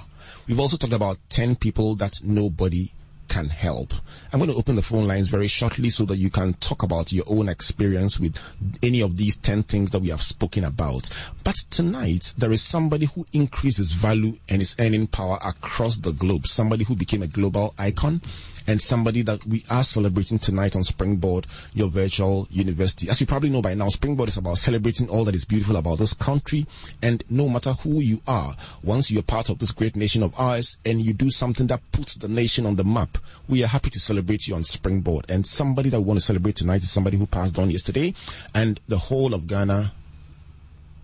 [0.47, 2.91] We've also talked about 10 people that nobody
[3.27, 3.93] can help.
[4.31, 7.11] I'm going to open the phone lines very shortly so that you can talk about
[7.11, 8.37] your own experience with
[8.83, 11.09] any of these 10 things that we have spoken about.
[11.43, 16.11] But tonight, there is somebody who increased his value and his earning power across the
[16.11, 16.47] globe.
[16.47, 18.21] Somebody who became a global icon
[18.67, 23.09] and somebody that we are celebrating tonight on Springboard, your virtual university.
[23.09, 25.99] As you probably know by now, Springboard is about celebrating all that is beautiful about
[25.99, 26.65] this country.
[27.01, 30.77] And no matter who you are, once you're part of this great nation of ours
[30.85, 33.99] and you do something that puts the nation on the map, we are happy to
[33.99, 35.25] celebrate you on Springboard.
[35.29, 38.13] And somebody that we want to celebrate tonight is somebody who passed on yesterday
[38.53, 39.93] and the whole of Ghana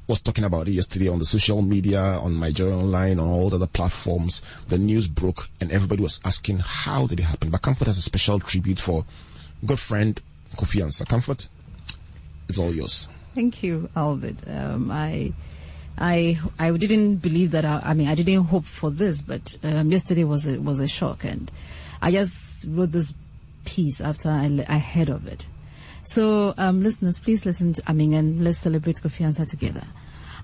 [0.08, 3.50] was talking about it yesterday on the social media, on my journal online, on all
[3.50, 4.42] the other platforms.
[4.68, 7.50] The news broke and everybody was asking how did it happen.
[7.50, 9.06] But Comfort has a special tribute for
[9.66, 10.20] good friend
[10.58, 11.08] Kofi Ansah.
[11.08, 11.48] Comfort,
[12.50, 13.08] it's all yours.
[13.36, 14.36] Thank you, Albert.
[14.48, 15.32] Um, I,
[15.98, 17.64] I, I didn't believe that.
[17.64, 20.88] I, I, mean, I didn't hope for this, but um, yesterday was a, was a
[20.88, 21.50] shock, and
[22.02, 23.14] I just wrote this
[23.64, 25.46] piece after I, I heard of it.
[26.04, 29.84] So, um, listeners, please listen to mean, and let's celebrate Kofi Ansah together.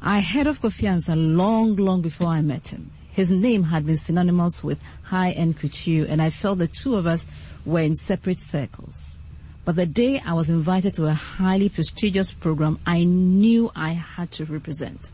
[0.02, 2.92] I heard of Kofi Ansah long, long before I met him.
[3.12, 7.26] His name had been synonymous with high-end couture, and I felt the two of us
[7.66, 9.18] were in separate circles.
[9.66, 14.30] But the day I was invited to a highly prestigious program, I knew I had
[14.34, 15.12] to represent.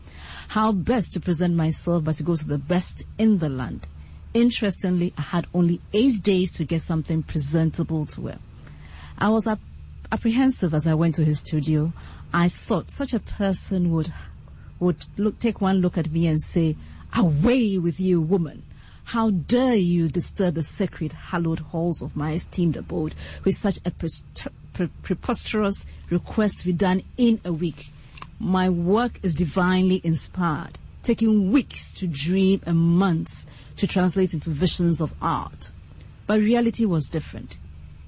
[0.48, 3.88] How best to present myself but to go to the best in the land.
[4.34, 8.38] Interestingly, I had only eight days to get something presentable to wear.
[9.18, 9.46] I was
[10.14, 11.92] apprehensive as I went to his studio.
[12.32, 14.12] I thought such a person would
[14.78, 16.76] would look, take one look at me and say,
[17.16, 18.62] Away with you, woman!
[19.06, 23.90] How dare you disturb the sacred, hallowed halls of my esteemed abode with such a
[23.90, 27.90] pre- preposterous request to be done in a week?
[28.38, 33.48] My work is divinely inspired, taking weeks to dream and months
[33.78, 35.72] to translate into visions of art.
[36.28, 37.56] But reality was different.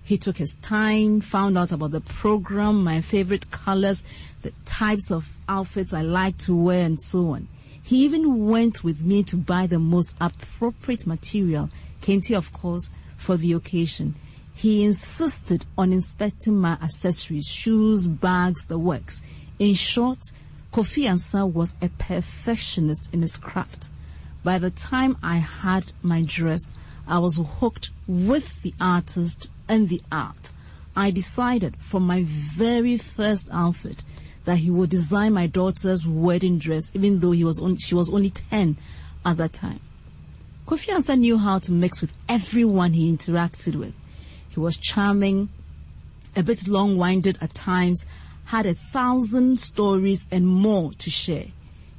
[0.06, 4.04] He took his time, found out about the program, my favorite colors,
[4.42, 7.48] the types of outfits I like to wear, and so on.
[7.82, 11.70] He even went with me to buy the most appropriate material,
[12.02, 14.14] kente of course, for the occasion.
[14.54, 19.24] He insisted on inspecting my accessories, shoes, bags, the works.
[19.58, 20.20] In short,
[20.72, 23.90] Kofi Ansah was a perfectionist in his craft.
[24.44, 26.70] By the time I had my dress,
[27.08, 30.52] I was hooked with the artist and the art.
[30.94, 34.02] I decided from my very first outfit
[34.44, 38.12] that he would design my daughter's wedding dress, even though he was on, she was
[38.12, 38.76] only 10
[39.24, 39.80] at that time.
[40.66, 43.94] Kofi Ansah knew how to mix with everyone he interacted with.
[44.48, 45.48] He was charming,
[46.34, 48.06] a bit long-winded at times,
[48.46, 51.46] had a thousand stories and more to share.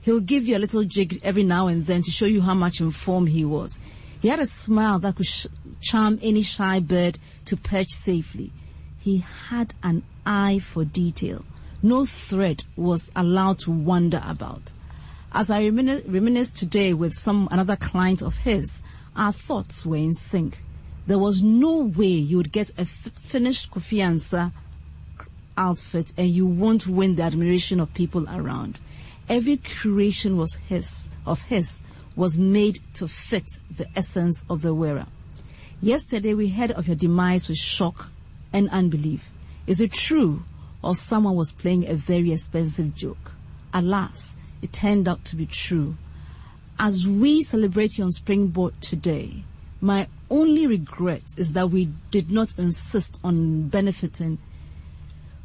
[0.01, 2.79] He'll give you a little jig every now and then to show you how much
[2.79, 3.81] informed he was.
[4.21, 5.47] He had a smile that could sh-
[5.81, 8.51] charm any shy bird to perch safely.
[8.99, 11.45] He had an eye for detail.
[11.81, 14.73] No thread was allowed to wander about.
[15.31, 18.81] As I reminisce, today with some another client of his,
[19.15, 20.63] our thoughts were in sync.
[21.05, 24.51] There was no way you would get a f- finished Kofi
[25.57, 28.79] outfit and you won't win the admiration of people around.
[29.29, 31.83] Every creation was his, of his,
[32.15, 35.05] was made to fit the essence of the wearer.
[35.81, 38.11] Yesterday we heard of your demise with shock
[38.51, 39.29] and unbelief.
[39.67, 40.43] Is it true
[40.83, 43.33] or someone was playing a very expensive joke?
[43.71, 45.95] Alas, it turned out to be true.
[46.79, 49.43] As we celebrate you on Springboard today,
[49.79, 54.39] my only regret is that we did not insist on benefiting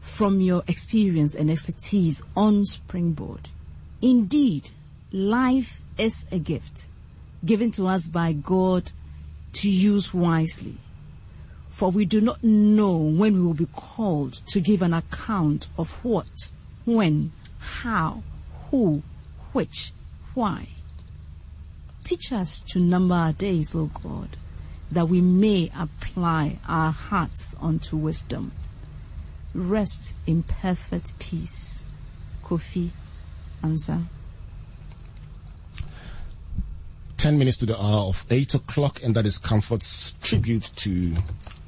[0.00, 3.50] from your experience and expertise on Springboard.
[4.00, 4.70] Indeed,
[5.12, 6.88] life is a gift
[7.44, 8.92] given to us by God
[9.53, 10.76] to use wisely.
[11.70, 16.05] For we do not know when we will be called to give an account of
[16.05, 16.50] what,
[16.84, 18.22] when, how,
[18.70, 19.03] who,
[19.53, 19.92] which,
[20.34, 20.68] why.
[22.05, 24.36] Teach us to number our days, O God,
[24.90, 28.53] that we may apply our hearts unto wisdom.
[29.55, 31.86] Rest in perfect peace.
[32.44, 32.90] Kofi
[33.62, 34.07] Ansah.
[37.22, 41.14] 10 minutes to the hour of 8 o'clock, and that is Comfort's tribute to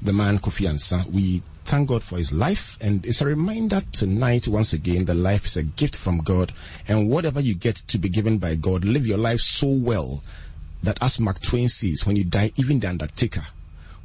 [0.01, 1.09] the man Kofi Ansah.
[1.09, 2.77] We thank God for his life.
[2.81, 6.51] And it's a reminder tonight, once again, that life is a gift from God.
[6.89, 10.21] And whatever you get to be given by God, live your life so well
[10.83, 13.47] that as Mark Twain says, when you die, even the undertaker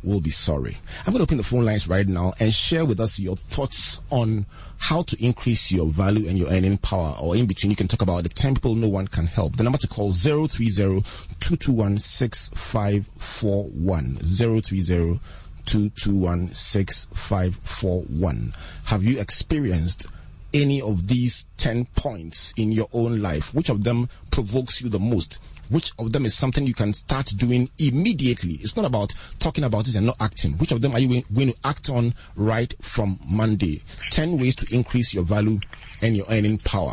[0.03, 0.77] will be sorry.
[1.01, 4.01] I'm going to open the phone lines right now and share with us your thoughts
[4.11, 4.47] on
[4.79, 7.15] how to increase your value and your earning power.
[7.21, 9.57] Or in between, you can talk about the 10 people no one can help.
[9.57, 14.17] The number to call 030 221 6541.
[14.17, 15.21] 030
[15.67, 18.55] 221 6541.
[18.85, 20.07] Have you experienced
[20.53, 23.55] any of these 10 points in your own life?
[23.55, 25.39] Which of them provokes you the most?
[25.71, 28.55] Which of them is something you can start doing immediately?
[28.55, 30.55] It's not about talking about it and not acting.
[30.55, 33.83] Which of them are you going to act on right from Monday?
[34.11, 35.61] 10 ways to increase your value
[36.03, 36.93] and your earning power.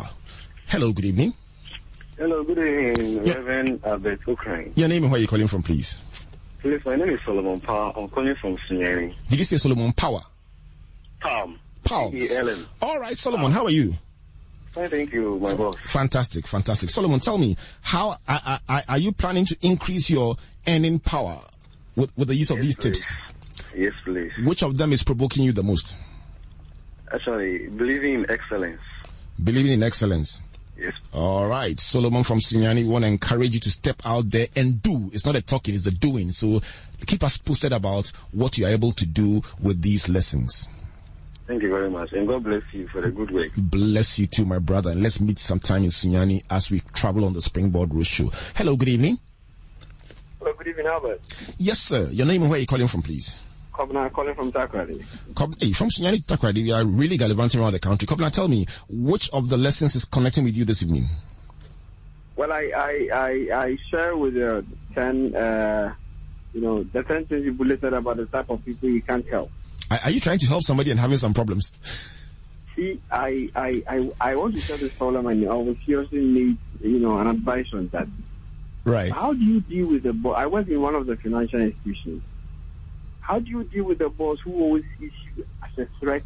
[0.68, 1.34] Hello, good evening.
[2.16, 3.34] Hello, good evening, Yeah.
[3.34, 4.76] Reverend Albert Ocran.
[4.76, 5.98] Your name and where are you calling from, please?
[6.60, 7.92] Please, my name is Solomon Power.
[7.96, 9.14] I'm calling from Sunyani.
[9.28, 10.20] Did you say Solomon Power?
[11.20, 11.58] Palm.
[11.84, 12.66] P-E-L-M.
[12.82, 13.92] All right, Solomon, how are you?
[14.72, 15.76] Fine, thank you, my boss.
[15.86, 16.90] Fantastic, fantastic.
[16.90, 21.40] Solomon, tell me, how are, are, are you planning to increase your earning power
[21.96, 23.06] with, with the use of Yes, these please.
[23.08, 23.12] tips?
[23.74, 24.32] Yes, please.
[24.44, 25.96] Which of them is provoking you the most?
[27.12, 28.80] Actually, believing in excellence.
[29.42, 30.42] Believing in excellence.
[30.78, 30.92] Yes.
[31.12, 35.10] All right, Solomon from Sunyani want to encourage you to step out there and do.
[35.12, 36.30] It's not a talking, it's the doing.
[36.30, 36.60] So
[37.06, 40.68] keep us posted about what you are able to do with these lessons.
[41.48, 42.12] Thank you very much.
[42.12, 43.48] And God bless you for the good work.
[43.56, 44.90] Bless you too, my brother.
[44.90, 48.32] And let's meet sometime in Sunyani as we travel on the Springboard Roadshow.
[48.54, 49.18] Hello, good evening.
[50.38, 51.22] Hello, good evening, Albert.
[51.56, 52.06] Yes, sir.
[52.10, 53.38] Your name and where are you calling from, please?
[53.72, 55.02] Kobna calling from Takoradi.
[55.34, 58.06] Kob- hey, from Sunyani to Takoradi, we are really gallivanting around the country.
[58.06, 61.08] Kobna, tell me, which of the lessons is connecting with you this evening?
[62.36, 65.94] Well, I I I, I share with the ten, uh,
[66.52, 69.50] you know, the ten things you bulleted about the type of people you can't help.
[69.90, 71.72] Are, are you trying to help somebody and having some problems?
[72.76, 76.58] See, I I I, I want to solve this problem, and I will seriously need
[76.80, 78.06] you know an advice on that.
[78.84, 79.12] Right.
[79.12, 80.36] How do you deal with the boss?
[80.38, 82.22] I work in one of the financial institutions.
[83.20, 86.22] How do you deal with the boss who always sees you as a threat?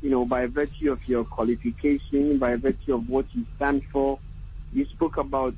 [0.00, 4.18] You know, by virtue of your qualification, by virtue of what you stand for.
[4.72, 5.54] You spoke about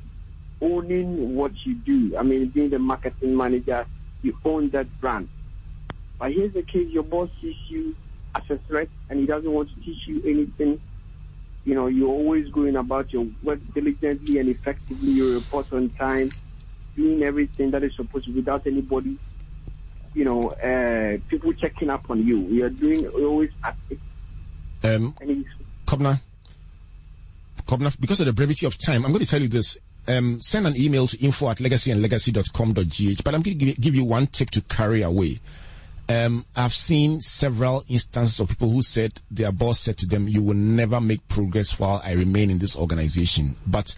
[0.61, 2.17] owning what you do.
[2.17, 3.87] I mean, being the marketing manager,
[4.23, 5.29] you own that brand.
[6.21, 7.97] But here's the case: your boss sees you
[8.35, 10.81] as a threat, and he doesn't want to teach you anything.
[11.65, 15.11] You know, you're always going about your work diligently and effectively.
[15.11, 16.31] You report on time,
[16.95, 19.19] doing everything that is supposed to without anybody,
[20.15, 22.41] you know, uh, people checking up on you.
[22.43, 23.99] You're doing you're always at it.
[24.83, 25.15] Um,
[25.87, 26.21] Kobna,
[27.67, 29.79] Kobna, because of the brevity of time, I'm going to tell you this.
[30.09, 33.23] Um, send an email to info at legacyandlegacy.com.gh.
[33.23, 35.41] But I'm going to give, give you one tip to carry away.
[36.11, 40.43] Um, I've seen several instances of people who said their boss said to them, "You
[40.43, 43.95] will never make progress while I remain in this organization." But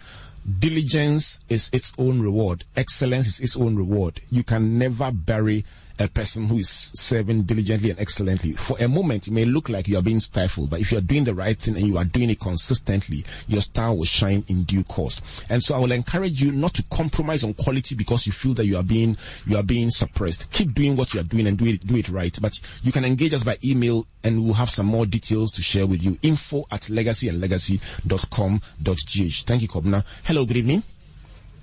[0.59, 2.65] diligence is its own reward.
[2.75, 4.21] Excellence is its own reward.
[4.29, 5.65] You can never bury
[5.99, 8.53] a person who is serving diligently and excellently.
[8.53, 11.01] For a moment, it may look like you are being stifled, but if you are
[11.01, 14.63] doing the right thing and you are doing it consistently, your star will shine in
[14.63, 15.21] due course.
[15.49, 18.65] And so I will encourage you not to compromise on quality because you feel that
[18.65, 20.49] you are being you are being suppressed.
[20.51, 22.37] Keep doing what you are doing and do it do it right.
[22.41, 25.85] But you can engage us by email and we'll have some more details to share
[25.85, 26.17] with you.
[26.21, 29.43] Info at legacyandlegacy.com.gh.
[29.43, 30.03] Thank you, Kobna.
[30.23, 30.83] Hello, good evening.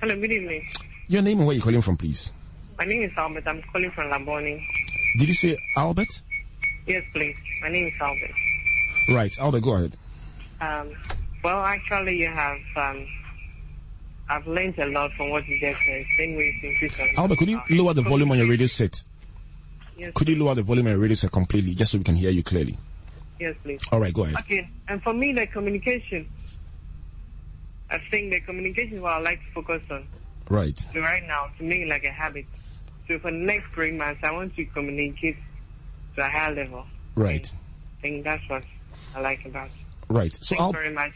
[0.01, 0.67] Hello, good evening.
[1.09, 2.31] Your name and where you calling from, please.
[2.81, 3.45] My name is Albert.
[3.47, 4.67] I'm calling from Lamboni.
[5.19, 6.23] Did you say Albert?
[6.87, 7.37] Yes, please.
[7.61, 8.31] My name is Albert.
[9.11, 9.97] Right, Albert, go ahead.
[10.63, 10.89] Um,
[11.45, 12.57] well, actually, you have.
[12.77, 13.07] Um,
[14.31, 16.05] I've learned a lot from what you just said.
[16.17, 19.03] Same way on- Albert, could you lower the volume on your radio set?
[19.99, 22.17] Yes, Could you lower the volume on your radio set completely, just so we can
[22.17, 22.79] hear you clearly?
[23.39, 23.81] yes, please.
[23.93, 24.37] All right, go ahead.
[24.39, 26.27] Okay, and for me, the communication.
[27.91, 30.07] I think the communication is what I like to focus on
[30.49, 30.83] Right.
[30.95, 32.47] right now to it like a habit.
[33.11, 35.37] So for the next three months, I want to communicate
[36.15, 36.87] to a higher level.
[37.17, 37.53] Right.
[37.99, 38.63] I think that's what
[39.17, 39.67] I like about.
[39.67, 39.73] it.
[40.09, 40.33] Right.
[40.33, 41.13] So, Thank you Al- very much.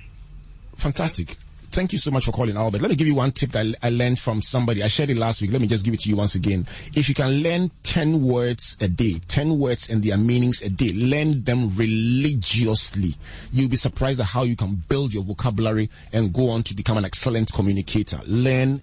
[0.74, 1.36] fantastic.
[1.74, 2.82] Thank you so much for calling, Albert.
[2.82, 4.80] Let me give you one tip that I I learned from somebody.
[4.84, 5.50] I shared it last week.
[5.50, 6.68] Let me just give it to you once again.
[6.94, 10.92] If you can learn 10 words a day, 10 words and their meanings a day,
[10.92, 13.16] learn them religiously.
[13.52, 16.96] You'll be surprised at how you can build your vocabulary and go on to become
[16.96, 18.20] an excellent communicator.
[18.24, 18.80] Learn,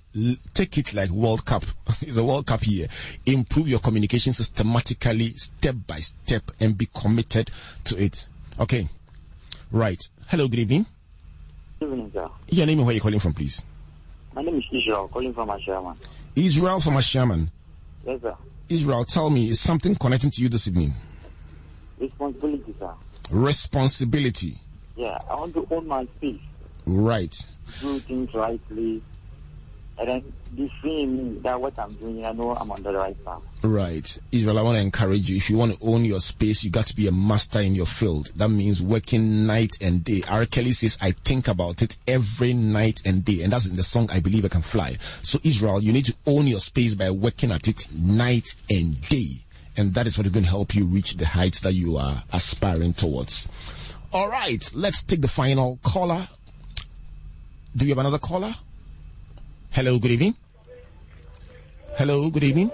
[0.54, 1.64] take it like World Cup.
[2.02, 2.88] it's a World Cup year.
[3.26, 7.52] Improve your communication systematically, step by step, and be committed
[7.86, 8.28] to it.
[8.60, 8.90] Okay.
[9.72, 10.04] Right.
[10.28, 10.86] Hello, good evening.
[11.82, 12.30] Good evening, sir.
[12.50, 13.66] Your name and where you're calling from, please.
[14.36, 15.98] My name is Israel, calling from Ashaiman.
[16.36, 17.50] Israel from Ashaiman.
[18.06, 18.36] Yes, sir.
[18.70, 20.94] Israel, tell me, is something connecting to you this evening?
[22.00, 22.92] Responsibility, sir.
[23.32, 24.60] Responsibility.
[24.96, 26.40] Yeah, I want to own my space,
[26.86, 27.36] Right.
[27.80, 29.02] do things rightly,
[30.02, 32.92] and then be free in me that what I'm doing, I know I'm on the
[32.92, 33.42] right path.
[33.62, 34.20] Right.
[34.32, 35.38] Israel, I want to encourage you.
[35.38, 37.86] If you want to own your space, you got to be a master in your
[37.86, 38.32] field.
[38.36, 40.24] That means working night and day.
[40.28, 40.48] R.
[40.48, 43.44] Kelly says, I think about it every night and day.
[43.44, 44.98] And that's in the song, I Believe I Can Fly.
[45.22, 49.46] So Israel, you need to own your space by working at it night and day.
[49.78, 52.24] And that is what is going to help you reach the heights that you are
[52.34, 53.48] aspiring towards.
[54.12, 54.68] All right.
[54.74, 56.28] Let's take the final caller.
[57.78, 58.56] Do you have another caller?
[59.72, 59.98] Hello.
[60.00, 60.36] Good evening.
[61.96, 62.30] Hello.
[62.30, 62.72] Good evening.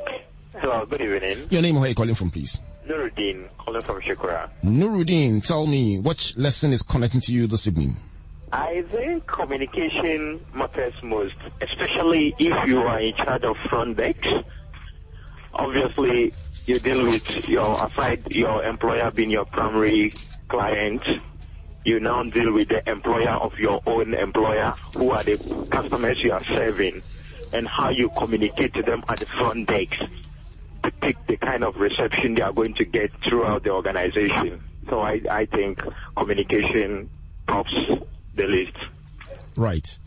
[0.59, 1.47] Hello, good evening.
[1.51, 2.59] Your name, where are you calling from, please?
[2.87, 4.49] Nuruddin, calling from Shikura.
[4.63, 7.95] Nuruddin, tell me, what lesson is connecting to you this evening?
[8.51, 14.17] I think communication matters most, especially if you are in charge of front desk.
[15.53, 16.33] Obviously,
[16.65, 20.13] you deal with your aside your employer being your primary
[20.49, 21.03] client.
[21.87, 25.37] You now deal with the employer of your own employer, who are the
[25.71, 27.01] customers you are serving,
[27.53, 29.93] and how you communicate to them at the front desk
[30.83, 34.61] depict the kind of reception they are going to get throughout the organization.
[34.89, 35.79] So I, I think
[36.17, 37.09] communication
[37.47, 37.73] tops
[38.35, 38.75] the list.
[39.55, 39.97] Right.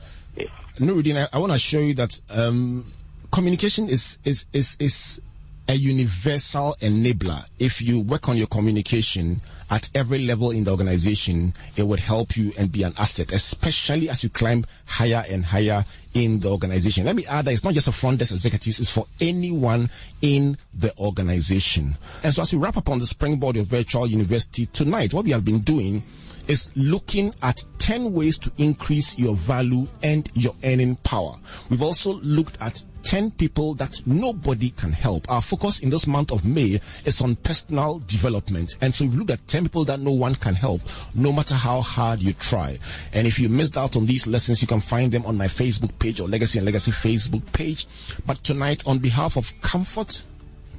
[0.76, 2.92] Nuruddin, I, I want to show you that um,
[3.32, 5.22] communication is, is, is, is
[5.66, 7.42] a universal enabler.
[7.58, 9.40] If you work on your communication
[9.70, 14.10] at every level in the organization, it would help you and be an asset, especially
[14.10, 17.04] as you climb higher and higher in the organization.
[17.04, 19.88] Let me add that it's not just for front desk executives, it's for anyone
[20.20, 21.96] in the organization.
[22.24, 25.30] And so as we wrap up on the springboard of virtual university tonight, what we
[25.30, 26.02] have been doing
[26.50, 31.32] is looking at 10 ways to increase your value and your earning power.
[31.70, 35.30] We've also looked at 10 people that nobody can help.
[35.30, 38.76] Our focus in this month of May is on personal development.
[38.80, 40.82] And so we've looked at 10 people that no one can help,
[41.14, 42.78] no matter how hard you try.
[43.12, 45.96] And if you missed out on these lessons, you can find them on my Facebook
[46.00, 47.86] page or Legacy and Legacy Facebook page.
[48.26, 50.24] But tonight, on behalf of Comfort,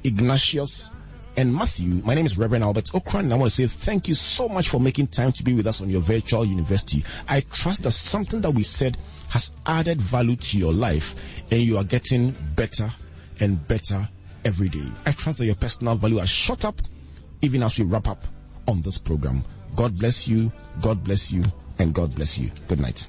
[0.04, 0.90] Ignatius,
[1.36, 2.02] and Matthew.
[2.04, 4.68] My name is Reverend Albert Ocran, and I want to say thank you so much
[4.68, 7.04] for making time to be with us on your virtual university.
[7.28, 8.98] I trust that something that we said
[9.30, 11.14] has added value to your life,
[11.50, 12.90] and you are getting better
[13.40, 14.08] and better
[14.44, 14.86] every day.
[15.06, 16.80] I trust that your personal value has shot up
[17.40, 18.22] even as we wrap up
[18.68, 19.44] on this program.
[19.74, 21.44] God bless you, God bless you,
[21.78, 22.50] and God bless you.
[22.68, 23.08] Good night.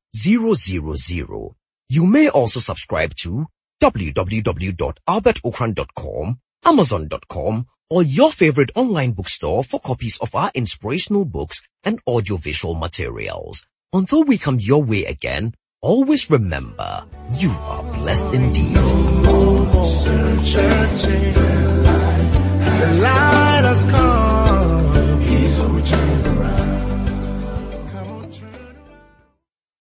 [0.13, 1.55] 000.
[1.89, 3.47] You may also subscribe to
[3.81, 12.75] www.albertocran.com, amazon.com, or your favorite online bookstore for copies of our inspirational books and audiovisual
[12.75, 13.65] materials.
[13.91, 17.05] Until we come your way again, always remember,
[17.37, 18.77] you are blessed indeed.
[20.45, 21.33] Searching,